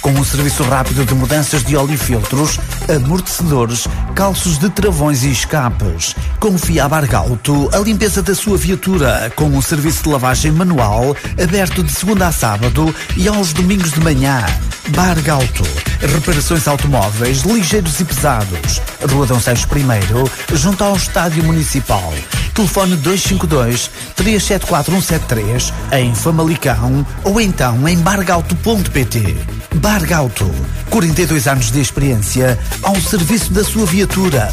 Com 0.00 0.12
um 0.12 0.22
serviço 0.22 0.62
rápido 0.62 1.04
de 1.04 1.12
mudanças 1.14 1.64
de 1.64 1.76
óleo 1.76 1.94
e 1.94 1.96
filtros, 1.96 2.60
amortecedores, 2.88 3.88
calços 4.14 4.56
de 4.56 4.70
travões 4.70 5.24
e 5.24 5.32
escapes. 5.32 6.14
Confia 6.38 6.84
a 6.84 6.88
Bargauto 6.88 7.68
a 7.72 7.78
limpeza 7.78 8.22
da 8.22 8.36
sua 8.36 8.56
viatura 8.56 9.32
com 9.34 9.46
um 9.46 9.60
serviço 9.60 10.04
de 10.04 10.10
lavagem 10.10 10.52
manual 10.52 11.16
aberto 11.42 11.82
de 11.82 11.90
segunda 11.90 12.28
a 12.28 12.32
sábado 12.32 12.94
e 13.16 13.26
aos 13.26 13.52
domingos 13.52 13.90
de 13.90 14.00
manhã. 14.00 14.44
Bargauto, 14.88 15.64
reparações 16.00 16.66
automóveis 16.66 17.42
ligeiros 17.42 18.00
e 18.00 18.04
pesados. 18.04 18.80
Rua 19.10 19.26
Dom 19.26 19.38
Seixo 19.38 19.66
I, 19.76 20.56
junto 20.56 20.82
ao 20.82 20.96
Estádio 20.96 21.44
Municipal. 21.44 22.12
Telefone 22.54 22.96
252 22.96 23.90
374 24.16 24.92
173 24.92 25.72
em 25.92 26.14
Famalicão 26.14 27.06
ou 27.24 27.40
então 27.40 27.88
em 27.88 27.98
bargauto.pt. 27.98 29.36
Bargauto, 29.76 30.50
42 30.90 31.46
anos 31.46 31.70
de 31.70 31.80
experiência 31.80 32.58
ao 32.82 32.96
serviço 32.96 33.52
da 33.52 33.64
sua 33.64 33.86
viatura. 33.86 34.52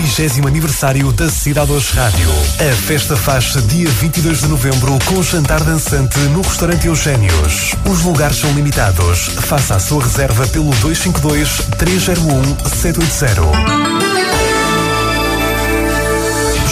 30 0.00 0.48
aniversário 0.48 1.12
da 1.12 1.28
Cidade 1.28 1.70
Hoje 1.70 1.92
Rádio. 1.92 2.30
A 2.58 2.74
festa 2.74 3.16
faz-se 3.16 3.60
dia 3.62 3.88
22 3.88 4.40
de 4.40 4.48
novembro 4.48 4.98
com 5.04 5.22
jantar 5.22 5.62
dançante 5.62 6.18
no 6.18 6.40
restaurante 6.40 6.86
Eugénios. 6.86 7.74
Os 7.84 8.02
lugares 8.02 8.38
são 8.38 8.50
limitados. 8.52 9.26
Faça 9.42 9.76
a 9.76 9.78
sua 9.78 10.02
reserva 10.02 10.46
pelo 10.46 10.70
252 10.76 11.60
301 11.78 12.42
780. 12.80 13.42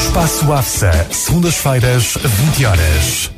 Espaço 0.02 0.52
AFSA, 0.52 1.06
segundas-feiras, 1.12 2.16
20 2.24 2.64
horas. 2.64 3.37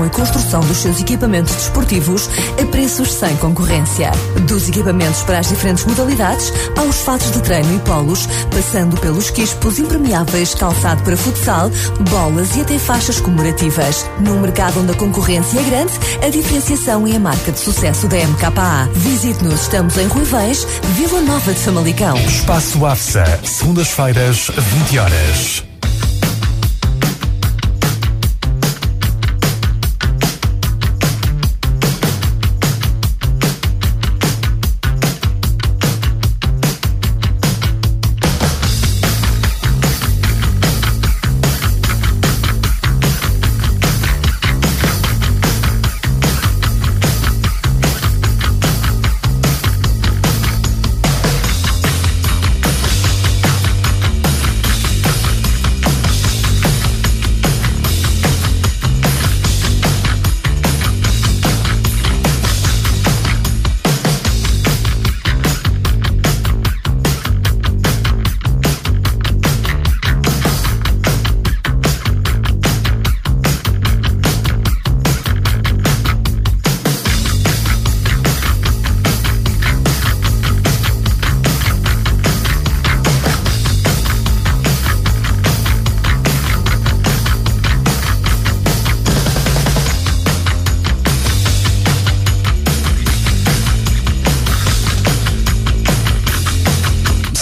e 0.05 0.09
construção 0.09 0.61
dos 0.61 0.77
seus 0.77 0.99
equipamentos 0.99 1.53
desportivos 1.55 2.29
a 2.61 2.65
preços 2.65 3.11
sem 3.13 3.35
concorrência. 3.37 4.11
Dos 4.47 4.69
equipamentos 4.69 5.23
para 5.23 5.39
as 5.39 5.49
diferentes 5.49 5.85
modalidades 5.85 6.51
aos 6.77 7.01
fatos 7.01 7.31
de 7.31 7.41
treino 7.41 7.75
e 7.75 7.79
polos, 7.79 8.27
passando 8.49 8.97
pelos 8.97 9.29
quispos 9.29 9.79
impermeáveis, 9.79 10.53
calçado 10.55 11.03
para 11.03 11.17
futsal, 11.17 11.69
bolas 12.09 12.55
e 12.55 12.61
até 12.61 12.77
faixas 12.77 13.19
comemorativas. 13.19 14.05
Num 14.19 14.39
mercado 14.39 14.79
onde 14.81 14.91
a 14.91 14.95
concorrência 14.95 15.59
é 15.59 15.63
grande, 15.63 15.93
a 16.21 16.29
diferenciação 16.29 17.07
é 17.07 17.15
a 17.15 17.19
marca 17.19 17.51
de 17.51 17.59
sucesso 17.59 18.07
da 18.07 18.17
MKA. 18.17 18.89
Visite-nos, 18.93 19.61
estamos 19.61 19.97
em 19.97 20.07
Ruivães, 20.07 20.65
Vila 20.95 21.21
Nova 21.21 21.53
de 21.53 21.59
Famalicão. 21.59 22.17
Espaço 22.17 22.85
AFSA, 22.85 23.39
segundas-feiras, 23.43 24.51
20 24.55 24.99
horas. 24.99 25.70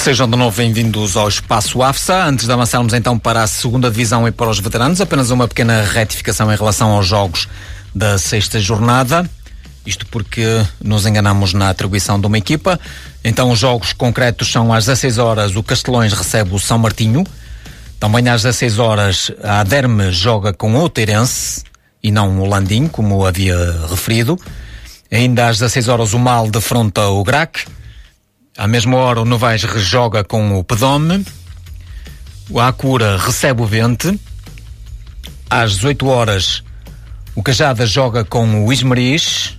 Sejam 0.10 0.28
de 0.28 0.36
novo 0.36 0.58
bem-vindos 0.58 1.15
ao 1.15 1.28
Espaço 1.28 1.84
AFSA. 1.84 2.26
Antes 2.26 2.48
de 2.48 2.52
avançarmos 2.52 2.93
então 2.93 3.19
para 3.19 3.43
a 3.43 3.48
segunda 3.48 3.91
divisão 3.91 4.28
e 4.28 4.32
para 4.32 4.50
os 4.50 4.60
veteranos, 4.60 5.00
apenas 5.00 5.30
uma 5.30 5.48
pequena 5.48 5.84
retificação 5.84 6.52
em 6.52 6.56
relação 6.56 6.89
aos 6.89 7.06
jogos 7.06 7.48
da 7.93 8.17
sexta 8.17 8.60
jornada. 8.60 9.30
Isto 9.86 10.08
porque 10.08 10.65
nos 10.84 11.06
enganamos 11.06 11.54
na 11.54 11.69
atribuição 11.69 12.19
de 12.19 12.26
uma 12.26 12.39
equipa. 12.39 12.80
Então, 13.24 13.52
os 13.52 13.60
jogos 13.60 13.93
concretos 13.93 14.52
são 14.52 14.74
às 14.74 14.86
16 14.86 15.19
horas 15.19 15.56
o 15.56 15.62
Castelões 15.62 16.12
recebe 16.12 16.56
o 16.56 16.60
São 16.60 16.80
Martinho. 16.80 17.24
Também 18.00 18.28
às 18.30 18.41
16 18.41 18.80
horas 18.80 19.32
a 19.43 19.60
Aderme 19.60 20.12
joga 20.12 20.52
com 20.52 20.74
o 20.74 20.89
Teirense 20.89 21.62
e 22.02 22.10
não 22.10 22.39
o 22.39 22.50
Landim, 22.50 22.88
como 22.88 23.28
havia 23.28 23.56
referido. 23.88 24.39
Ainda 25.12 25.50
às 25.50 25.60
16 25.60 25.88
horas 25.88 26.13
o 26.13 26.17
Mal 26.17 26.50
defronta 26.50 27.06
o 27.10 27.24
Grac. 27.24 27.60
À 28.60 28.67
mesma 28.67 28.98
hora, 28.98 29.22
o 29.22 29.26
Novais 29.26 29.63
rejoga 29.63 30.22
com 30.22 30.60
o 30.60 30.63
Pedome. 30.65 31.26
O 32.50 32.60
Acura 32.60 33.17
recebe 33.17 33.62
o 33.62 33.65
Vente. 33.65 34.19
Às 35.50 35.76
18 35.76 36.06
horas, 36.06 36.62
o 37.34 37.41
Cajada 37.41 37.86
joga 37.86 38.26
com 38.26 38.65
o 38.65 38.74
Ismaris. 38.74 39.58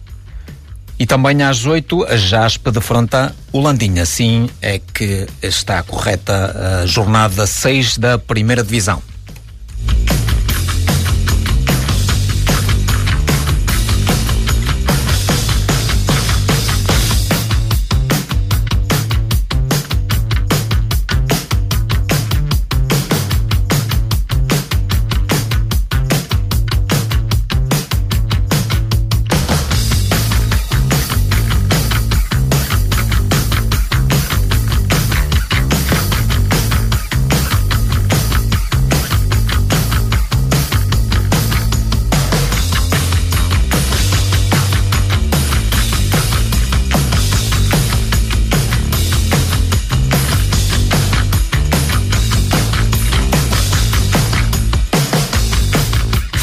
E 0.98 1.06
também 1.06 1.42
às 1.42 1.64
8 1.64 2.04
a 2.04 2.16
Jaspe 2.18 2.70
defronta 2.70 3.34
o 3.50 3.58
Landinha. 3.58 4.02
Assim 4.02 4.50
é 4.60 4.78
que 4.78 5.26
está 5.42 5.82
correta 5.82 6.82
a 6.82 6.86
jornada 6.86 7.46
6 7.46 7.96
da 7.96 8.18
primeira 8.18 8.62
divisão. 8.62 9.02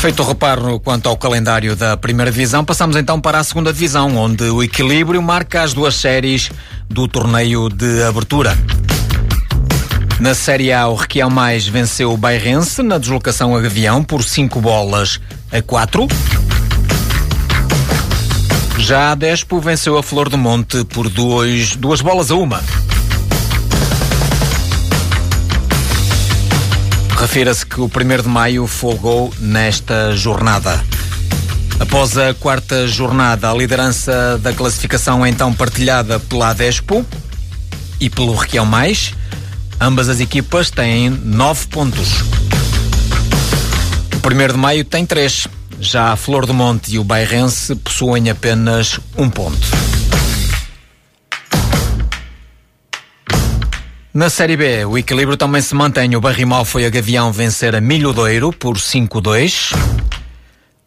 Feito 0.08 0.24
o 0.24 0.26
reparo 0.26 0.80
quanto 0.80 1.10
ao 1.10 1.18
calendário 1.18 1.76
da 1.76 1.98
primeira 1.98 2.32
divisão, 2.32 2.64
passamos 2.64 2.96
então 2.96 3.20
para 3.20 3.40
a 3.40 3.44
segunda 3.44 3.74
divisão, 3.74 4.16
onde 4.16 4.46
o 4.46 4.64
equilíbrio 4.64 5.22
marca 5.22 5.62
as 5.62 5.74
duas 5.74 5.96
séries 5.96 6.50
do 6.90 7.10
torneio 7.10 7.68
de 7.68 8.04
abertura. 8.04 8.58
Na 10.22 10.34
Série 10.34 10.72
A, 10.72 10.88
o 10.88 10.96
Requião 10.96 11.30
Mais 11.30 11.68
venceu 11.68 12.14
o 12.14 12.16
Bairrense 12.16 12.82
na 12.82 12.98
deslocação 12.98 13.54
a 13.54 13.60
Gavião 13.60 14.02
por 14.02 14.24
5 14.24 14.62
bolas 14.62 15.20
a 15.52 15.62
4. 15.62 16.08
Já 18.78 19.12
a 19.12 19.16
Despo 19.16 19.60
venceu 19.60 19.98
a 19.98 20.04
Flor 20.04 20.30
do 20.30 20.38
Monte 20.38 20.86
por 20.86 21.10
2 21.10 21.76
duas 21.76 22.00
bolas 22.00 22.32
a 22.32 22.36
uma. 22.36 22.64
Refira-se 27.18 27.66
que 27.66 27.82
o 27.82 27.86
1 27.86 28.22
de 28.22 28.30
maio 28.30 28.68
folgou 28.68 29.34
nesta 29.40 30.16
jornada. 30.16 30.84
Após 31.80 32.16
a 32.16 32.32
quarta 32.36 32.88
jornada, 32.88 33.50
a 33.50 33.54
liderança 33.56 34.38
da 34.38 34.54
classificação 34.54 35.26
é 35.26 35.30
então 35.30 35.52
partilhada 35.52 36.20
pela 36.20 36.50
Adespo 36.50 37.04
e 38.00 38.08
pelo 38.08 38.36
Requião 38.36 38.68
Mais. 38.68 39.16
Ambas 39.82 40.10
as 40.10 40.20
equipas 40.20 40.70
têm 40.70 41.10
nove 41.10 41.66
pontos. 41.68 42.22
O 44.14 44.28
1 44.28 44.54
de 44.54 44.58
maio 44.58 44.86
tem 44.86 45.04
três. 45.04 45.48
Já 45.80 46.12
a 46.12 46.16
Flor 46.16 46.46
do 46.46 46.54
Monte 46.54 46.94
e 46.94 47.00
o 47.00 47.04
Bairrense 47.04 47.76
possuem 47.76 48.30
apenas 48.30 49.00
um 49.18 49.28
ponto. 49.28 49.68
Na 54.18 54.32
Série 54.32 54.58
B, 54.58 54.84
o 54.84 54.98
equilíbrio 54.98 55.38
também 55.38 55.62
se 55.62 55.76
mantém. 55.76 56.16
O 56.16 56.20
Barrimal 56.20 56.66
foi 56.66 56.88
a 56.88 56.90
Gavião 56.90 57.32
vencer 57.32 57.76
a 57.76 57.80
Milhodeiro 57.80 58.52
por 58.52 58.76
5-2. 58.76 59.78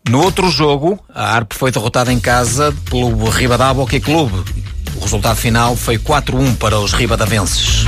No 0.08 0.20
outro 0.20 0.50
jogo, 0.50 0.98
a 1.14 1.36
Arp 1.36 1.52
foi 1.54 1.70
derrotada 1.70 2.12
em 2.12 2.18
casa 2.18 2.74
pelo 2.90 3.30
Ribadavia 3.30 3.84
Hockey 3.84 4.00
Clube. 4.00 4.34
O 4.96 5.00
resultado 5.00 5.36
final 5.36 5.76
foi 5.76 5.96
4-1 5.96 6.56
para 6.56 6.80
os 6.80 6.92
ribadavenses. 6.92 7.84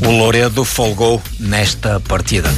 O 0.00 0.10
Loredo 0.10 0.64
folgou 0.64 1.20
nesta 1.38 2.00
partida. 2.00 2.48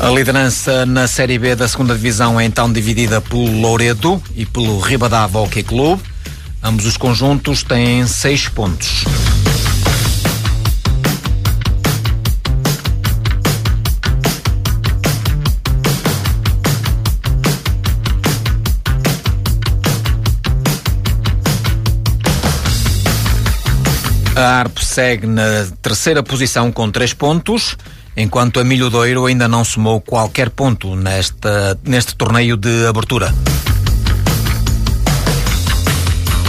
A 0.00 0.10
liderança 0.10 0.86
na 0.86 1.08
Série 1.08 1.40
B 1.40 1.56
da 1.56 1.66
segunda 1.66 1.92
Divisão 1.92 2.38
é 2.38 2.44
então 2.44 2.72
dividida 2.72 3.20
pelo 3.20 3.60
Louredo 3.60 4.22
e 4.36 4.46
pelo 4.46 4.78
Ribadavia 4.78 5.40
Hockey 5.40 5.64
Clube. 5.64 6.00
Ambos 6.62 6.86
os 6.86 6.96
conjuntos 6.96 7.64
têm 7.64 8.06
seis 8.06 8.48
pontos. 8.48 9.04
A 24.36 24.60
ARP 24.60 24.78
segue 24.78 25.26
na 25.26 25.66
terceira 25.82 26.22
posição 26.22 26.70
com 26.70 26.88
três 26.88 27.12
pontos 27.12 27.76
enquanto 28.18 28.58
a 28.58 28.64
Milho 28.64 28.90
Doiro 28.90 29.26
ainda 29.26 29.46
não 29.46 29.64
somou 29.64 30.00
qualquer 30.00 30.50
ponto 30.50 30.96
nesta, 30.96 31.78
neste 31.84 32.16
torneio 32.16 32.56
de 32.56 32.86
abertura. 32.86 33.32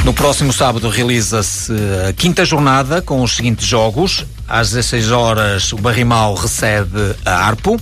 No 0.04 0.14
próximo 0.14 0.52
sábado 0.52 0.90
realiza-se 0.90 1.72
a 2.10 2.14
quinta 2.14 2.44
jornada 2.44 3.02
com 3.04 3.22
os 3.22 3.36
seguintes 3.36 3.68
jogos. 3.68 4.26
Às 4.48 4.72
16 4.72 5.12
horas 5.12 5.72
o 5.72 5.78
Barrimal 5.78 6.34
recebe 6.34 7.16
a 7.24 7.46
Arpo. 7.46 7.80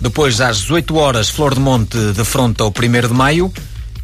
Depois 0.00 0.40
às 0.40 0.58
18 0.62 0.96
horas 0.96 1.28
Flor 1.28 1.54
de 1.54 1.60
Monte 1.60 1.96
defronta 2.12 2.64
o 2.64 2.68
1 2.68 3.08
de 3.08 3.14
Maio 3.14 3.52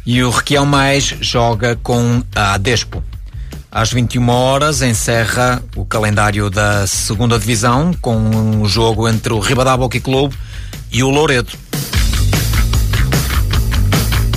e 0.05 0.23
o 0.23 0.29
Requião 0.29 0.65
Mais 0.65 1.13
joga 1.19 1.77
com 1.83 2.23
a 2.33 2.53
Adespo. 2.53 3.03
Às 3.73 3.91
21 3.91 4.29
horas 4.29 4.83
encerra 4.83 5.63
o 5.75 5.83
calendário 5.83 6.47
da 6.47 6.85
segunda 6.85 7.39
divisão 7.39 7.91
com 7.99 8.15
um 8.15 8.67
jogo 8.67 9.09
entre 9.09 9.33
o 9.33 9.39
Ribadavia 9.39 9.83
Hockey 9.83 9.99
Clube 9.99 10.35
e 10.91 11.01
o 11.01 11.09
Louredo. 11.09 11.51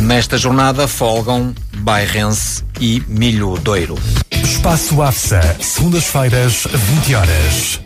Nesta 0.00 0.38
jornada 0.38 0.88
folgam 0.88 1.54
Bairrense 1.76 2.64
e 2.80 3.02
Milho 3.06 3.58
Doiro. 3.58 3.98
Espaço 4.30 5.02
AFSA, 5.02 5.42
segundas-feiras, 5.60 6.66
20 6.72 7.14
horas. 7.14 7.85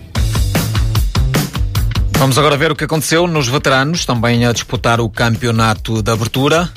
Vamos 2.21 2.37
agora 2.37 2.55
ver 2.55 2.71
o 2.71 2.75
que 2.75 2.83
aconteceu 2.83 3.25
nos 3.25 3.47
veteranos, 3.47 4.05
também 4.05 4.45
a 4.45 4.53
disputar 4.53 5.01
o 5.01 5.09
campeonato 5.09 6.03
de 6.03 6.11
abertura. 6.11 6.69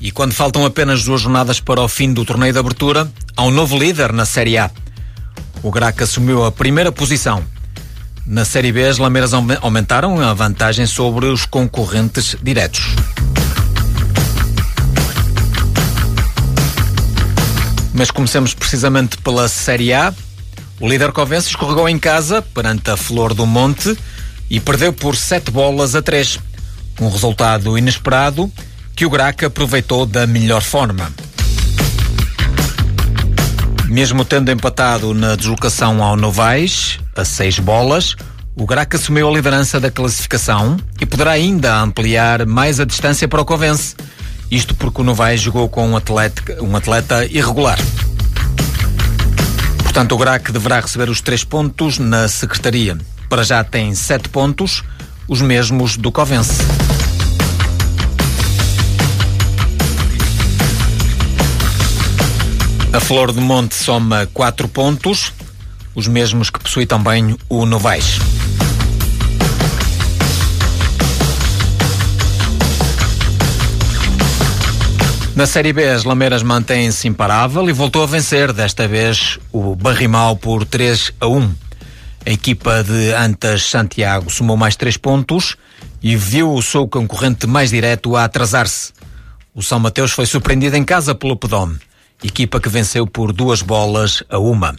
E 0.00 0.12
quando 0.12 0.32
faltam 0.32 0.64
apenas 0.64 1.02
duas 1.02 1.22
jornadas 1.22 1.58
para 1.58 1.80
o 1.80 1.88
fim 1.88 2.12
do 2.12 2.24
torneio 2.24 2.52
de 2.52 2.60
abertura, 2.60 3.10
há 3.36 3.42
um 3.42 3.50
novo 3.50 3.76
líder 3.76 4.12
na 4.12 4.24
Série 4.24 4.56
A. 4.56 4.70
O 5.60 5.72
Graca 5.72 6.04
assumiu 6.04 6.44
a 6.44 6.52
primeira 6.52 6.92
posição. 6.92 7.42
Na 8.24 8.44
Série 8.44 8.70
B, 8.70 8.86
as 8.86 8.98
Lameiras 8.98 9.32
aumentaram 9.34 10.20
a 10.20 10.32
vantagem 10.34 10.86
sobre 10.86 11.26
os 11.26 11.46
concorrentes 11.46 12.36
diretos. 12.40 12.94
Mas 17.92 18.12
comecemos 18.12 18.54
precisamente 18.54 19.16
pela 19.16 19.48
Série 19.48 19.92
A. 19.92 20.14
O 20.78 20.88
líder 20.88 21.10
Covense 21.10 21.48
escorregou 21.48 21.88
em 21.88 21.98
casa 21.98 22.40
perante 22.40 22.88
a 22.88 22.96
Flor 22.96 23.34
do 23.34 23.44
Monte 23.44 23.98
e 24.52 24.60
perdeu 24.60 24.92
por 24.92 25.16
7 25.16 25.50
bolas 25.50 25.94
a 25.94 26.02
3. 26.02 26.38
Um 27.00 27.08
resultado 27.08 27.78
inesperado 27.78 28.52
que 28.94 29.06
o 29.06 29.10
Graca 29.10 29.46
aproveitou 29.46 30.04
da 30.04 30.26
melhor 30.26 30.60
forma. 30.60 31.10
Mesmo 33.86 34.26
tendo 34.26 34.50
empatado 34.50 35.14
na 35.14 35.36
deslocação 35.36 36.02
ao 36.02 36.16
Novais, 36.16 37.00
a 37.16 37.24
6 37.24 37.60
bolas, 37.60 38.14
o 38.54 38.66
Graca 38.66 38.98
assumiu 38.98 39.26
a 39.26 39.32
liderança 39.32 39.80
da 39.80 39.90
classificação 39.90 40.76
e 41.00 41.06
poderá 41.06 41.30
ainda 41.30 41.80
ampliar 41.80 42.44
mais 42.44 42.78
a 42.78 42.84
distância 42.84 43.26
para 43.26 43.40
o 43.40 43.46
Covense. 43.46 43.96
Isto 44.50 44.74
porque 44.74 45.00
o 45.00 45.04
Novais 45.04 45.40
jogou 45.40 45.66
com 45.66 45.88
um 45.88 45.96
atleta, 45.96 46.62
um 46.62 46.76
atleta 46.76 47.24
irregular. 47.24 47.78
Portanto, 49.82 50.12
o 50.12 50.18
Graca 50.18 50.52
deverá 50.52 50.78
receber 50.80 51.08
os 51.08 51.22
três 51.22 51.42
pontos 51.42 51.98
na 51.98 52.28
Secretaria 52.28 52.98
para 53.32 53.44
já 53.44 53.64
tem 53.64 53.94
sete 53.94 54.28
pontos, 54.28 54.84
os 55.26 55.40
mesmos 55.40 55.96
do 55.96 56.12
Covense. 56.12 56.60
A 62.92 63.00
Flor 63.00 63.32
de 63.32 63.40
Monte 63.40 63.74
soma 63.74 64.28
quatro 64.34 64.68
pontos, 64.68 65.32
os 65.94 66.06
mesmos 66.06 66.50
que 66.50 66.60
possui 66.60 66.84
também 66.84 67.34
o 67.48 67.64
Novais. 67.64 68.18
Na 75.34 75.46
Série 75.46 75.72
B, 75.72 75.88
as 75.88 76.04
Lameiras 76.04 76.42
mantêm-se 76.42 77.08
imparável 77.08 77.66
e 77.66 77.72
voltou 77.72 78.02
a 78.02 78.06
vencer, 78.06 78.52
desta 78.52 78.86
vez 78.86 79.38
o 79.50 79.74
Barrimal 79.74 80.36
por 80.36 80.66
3 80.66 81.14
a 81.18 81.26
1. 81.26 81.71
A 82.24 82.30
equipa 82.30 82.84
de 82.84 83.12
Antas 83.12 83.64
Santiago 83.64 84.30
somou 84.30 84.56
mais 84.56 84.76
três 84.76 84.96
pontos 84.96 85.56
e 86.00 86.14
viu 86.16 86.52
o 86.52 86.62
seu 86.62 86.86
concorrente 86.86 87.46
mais 87.46 87.70
direto 87.70 88.14
a 88.16 88.24
atrasar-se. 88.24 88.92
O 89.52 89.62
São 89.62 89.80
Mateus 89.80 90.12
foi 90.12 90.24
surpreendido 90.24 90.76
em 90.76 90.84
casa 90.84 91.14
pelo 91.14 91.36
Pedome, 91.36 91.78
equipa 92.22 92.60
que 92.60 92.68
venceu 92.68 93.06
por 93.06 93.32
duas 93.32 93.60
bolas 93.60 94.22
a 94.30 94.38
uma. 94.38 94.76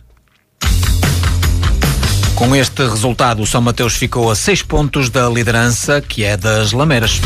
Com 2.35 2.55
este 2.55 2.87
resultado, 2.87 3.41
o 3.41 3.47
São 3.47 3.61
Mateus 3.61 3.95
ficou 3.95 4.31
a 4.31 4.35
seis 4.35 4.61
pontos 4.61 5.09
da 5.09 5.29
liderança, 5.29 6.01
que 6.01 6.23
é 6.23 6.37
das 6.37 6.71
Lameiras. 6.71 7.19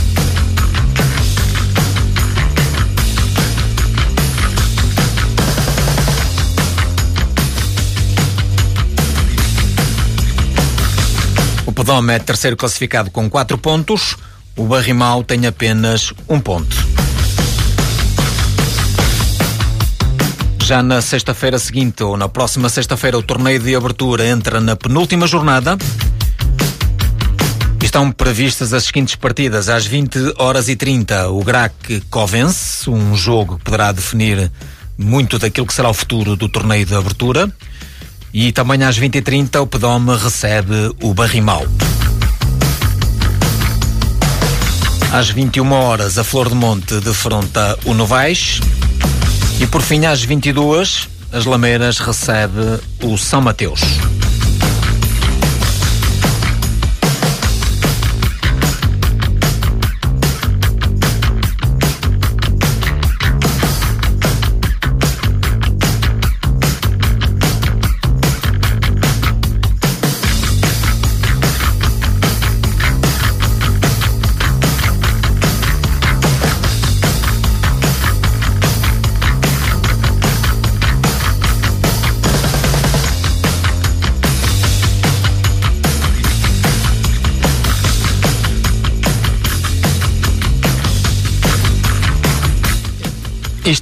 Pedome 11.78 12.12
é 12.12 12.18
terceiro 12.18 12.58
classificado 12.58 13.12
com 13.12 13.30
quatro 13.30 13.56
pontos. 13.56 14.18
O 14.56 14.66
Barrimal 14.66 15.24
tem 15.24 15.46
apenas 15.46 16.12
um 16.28 16.40
ponto. 16.40 16.76
Já 20.64 20.82
na 20.82 21.04
sexta-feira 21.04 21.60
seguinte, 21.60 22.02
ou 22.02 22.18
na 22.18 22.28
próxima 22.28 22.68
sexta-feira, 22.68 23.16
o 23.16 23.22
torneio 23.22 23.60
de 23.60 23.76
abertura 23.76 24.26
entra 24.26 24.60
na 24.60 24.76
penúltima 24.76 25.28
jornada. 25.28 25.78
Estão 27.80 28.12
previstas 28.12 28.74
as 28.74 28.86
seguintes 28.86 29.16
partidas. 29.16 29.70
Às 29.70 29.86
20 29.86 30.34
horas 30.40 30.70
e 30.70 30.76
30, 30.76 31.30
o 31.30 31.44
Grac 31.44 32.02
Covense, 32.10 32.90
um 32.90 33.16
jogo 33.16 33.60
que 33.60 33.66
poderá 33.66 33.92
definir 33.92 34.52
muito 34.98 35.38
daquilo 35.38 35.68
que 35.68 35.76
será 35.76 35.92
o 35.92 35.94
futuro 35.94 36.36
do 36.36 36.50
torneio 36.50 36.88
de 36.88 36.96
abertura. 36.96 37.48
E 38.34 38.52
também 38.52 38.84
às 38.84 39.00
20h30 39.00 39.62
o 39.62 39.68
Pedome 39.68 40.16
recebe 40.16 40.94
o 41.02 41.14
Barrimal. 41.14 41.66
Às 45.12 45.30
21 45.30 45.72
horas 45.72 46.18
a 46.18 46.24
Flor 46.24 46.50
de 46.50 46.56
Monte 46.56 47.00
defronta 47.00 47.78
o 47.86 47.94
Novais. 47.94 48.60
E 49.60 49.66
por 49.66 49.82
fim, 49.82 50.06
às 50.06 50.24
22 50.24 51.08
as 51.32 51.46
Lameiras 51.46 52.00
recebe 52.00 52.80
o 53.02 53.18
São 53.18 53.42
Mateus. 53.42 53.82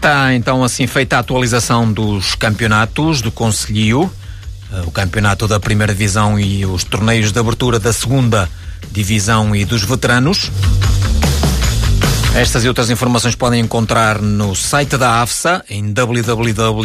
Está 0.05 0.35
então 0.35 0.63
assim 0.63 0.85
feita 0.85 1.17
a 1.17 1.19
atualização 1.19 1.91
dos 1.91 2.35
campeonatos 2.35 3.23
do 3.23 3.31
Conselho, 3.31 4.07
eh, 4.71 4.81
o 4.85 4.91
campeonato 4.91 5.47
da 5.47 5.59
primeira 5.59 5.93
divisão 5.93 6.39
e 6.39 6.63
os 6.63 6.83
torneios 6.83 7.31
de 7.31 7.39
abertura 7.39 7.79
da 7.79 7.91
segunda 7.91 8.47
divisão 8.91 9.55
e 9.55 9.65
dos 9.65 9.81
veteranos. 9.81 10.51
Estas 12.35 12.63
e 12.63 12.67
outras 12.67 12.91
informações 12.91 13.33
podem 13.33 13.61
encontrar 13.61 14.21
no 14.21 14.53
site 14.53 14.95
da 14.95 15.23
AFSA 15.23 15.65
em 15.67 15.91
www.afsa.pt. 15.91 16.75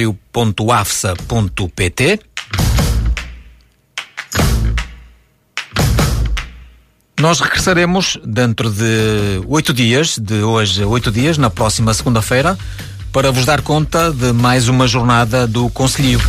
Nós 7.21 7.39
regressaremos 7.39 8.19
dentro 8.25 8.71
de 8.71 9.43
oito 9.47 9.75
dias, 9.75 10.17
de 10.17 10.43
hoje 10.43 10.83
oito 10.87 11.13
dias, 11.13 11.37
na 11.37 11.51
próxima 11.51 11.93
segunda-feira, 11.93 12.57
para 13.13 13.33
vos 13.33 13.45
dar 13.45 13.61
conta 13.63 14.13
de 14.13 14.33
mais 14.33 14.69
uma 14.69 14.87
jornada 14.87 15.47
do 15.47 15.69
Conselho. 15.71 16.21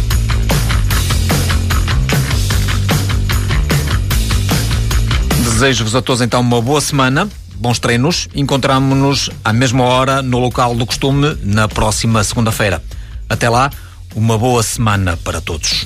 Desejo-vos 5.43 5.95
a 5.95 6.01
todos 6.01 6.21
então 6.21 6.41
uma 6.41 6.61
boa 6.61 6.81
semana, 6.81 7.29
bons 7.55 7.77
treinos. 7.77 8.27
Encontramos-nos 8.33 9.29
à 9.43 9.53
mesma 9.53 9.83
hora 9.83 10.21
no 10.21 10.39
local 10.39 10.75
do 10.75 10.85
costume 10.85 11.37
na 11.43 11.67
próxima 11.67 12.23
segunda-feira. 12.23 12.81
Até 13.29 13.47
lá, 13.47 13.69
uma 14.15 14.37
boa 14.37 14.63
semana 14.63 15.17
para 15.17 15.39
todos. 15.39 15.85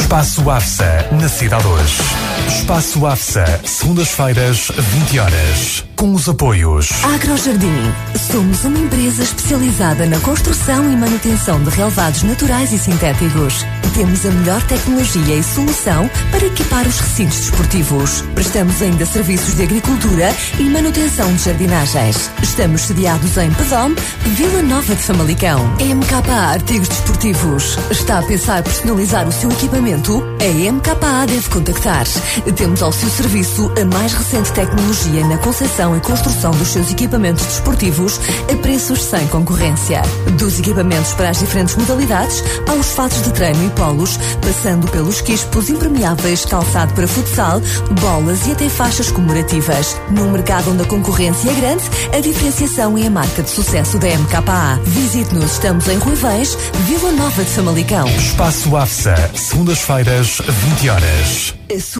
Espaço 0.00 0.50
AFSA, 0.50 1.08
na 1.12 1.28
cidade 1.28 1.66
hoje. 1.66 2.31
Espaço 2.52 3.06
AFSA, 3.06 3.60
segundas-feiras, 3.64 4.70
20 4.76 5.18
horas. 5.18 5.84
Com 5.96 6.12
os 6.12 6.28
apoios. 6.28 6.90
Agrojardim. 7.02 7.92
Somos 8.30 8.62
uma 8.64 8.78
empresa 8.78 9.22
especializada 9.22 10.04
na 10.04 10.20
construção 10.20 10.92
e 10.92 10.96
manutenção 10.96 11.62
de 11.64 11.70
relevados 11.70 12.22
naturais 12.22 12.70
e 12.72 12.78
sintéticos 12.78 13.64
Temos 13.94 14.24
a 14.24 14.30
melhor 14.30 14.62
tecnologia 14.62 15.36
e 15.36 15.42
solução 15.42 16.08
para 16.30 16.46
equipar 16.46 16.86
os 16.88 16.98
recintos 16.98 17.40
desportivos. 17.40 18.22
Prestamos 18.34 18.80
ainda 18.80 19.04
serviços 19.04 19.54
de 19.54 19.64
agricultura 19.64 20.34
e 20.58 20.62
manutenção 20.62 21.30
de 21.34 21.42
jardinagens. 21.42 22.30
Estamos 22.42 22.80
sediados 22.82 23.36
em 23.36 23.52
Pedom, 23.52 23.94
Vila 24.34 24.62
Nova 24.62 24.94
de 24.94 25.02
Famalicão. 25.02 25.58
MKA 25.74 26.52
Artigos 26.52 26.88
Desportivos. 26.88 27.78
Está 27.90 28.20
a 28.20 28.22
pensar 28.22 28.62
personalizar 28.62 29.28
o 29.28 29.32
seu 29.32 29.50
equipamento? 29.50 30.24
A 30.40 30.72
MKA 30.72 31.26
deve 31.26 31.48
contactar. 31.50 32.06
Temos 32.50 32.82
ao 32.82 32.92
seu 32.92 33.08
serviço 33.08 33.70
a 33.80 33.84
mais 33.84 34.12
recente 34.12 34.52
tecnologia 34.52 35.24
na 35.26 35.38
concepção 35.38 35.96
e 35.96 36.00
construção 36.00 36.50
dos 36.52 36.68
seus 36.68 36.90
equipamentos 36.90 37.44
desportivos 37.46 38.20
a 38.52 38.56
preços 38.56 39.02
sem 39.02 39.26
concorrência. 39.28 40.02
Dos 40.38 40.58
equipamentos 40.58 41.14
para 41.14 41.30
as 41.30 41.38
diferentes 41.38 41.76
modalidades, 41.76 42.42
aos 42.68 42.92
fatos 42.92 43.22
de 43.22 43.32
treino 43.32 43.66
e 43.66 43.70
polos, 43.70 44.18
passando 44.40 44.88
pelos 44.88 45.20
quispos 45.20 45.70
impermeáveis, 45.70 46.44
calçado 46.44 46.92
para 46.94 47.06
futsal, 47.06 47.60
bolas 48.00 48.46
e 48.46 48.52
até 48.52 48.68
faixas 48.68 49.10
comemorativas. 49.10 49.96
Num 50.10 50.30
mercado 50.30 50.72
onde 50.72 50.82
a 50.82 50.86
concorrência 50.86 51.50
é 51.50 51.54
grande, 51.54 51.84
a 52.12 52.20
diferenciação 52.20 52.98
é 52.98 53.06
a 53.06 53.10
marca 53.10 53.42
de 53.42 53.50
sucesso 53.50 53.98
da 53.98 54.08
MKA. 54.08 54.80
Visite-nos, 54.84 55.52
estamos 55.52 55.88
em 55.88 55.98
Ruivães, 55.98 56.56
Vila 56.86 57.12
Nova 57.12 57.44
de 57.44 57.50
Famalicão. 57.50 58.06
Espaço 58.08 58.76
AFSA, 58.76 59.30
segundas-feiras, 59.34 60.40
20 60.46 60.88
horas. 60.88 61.54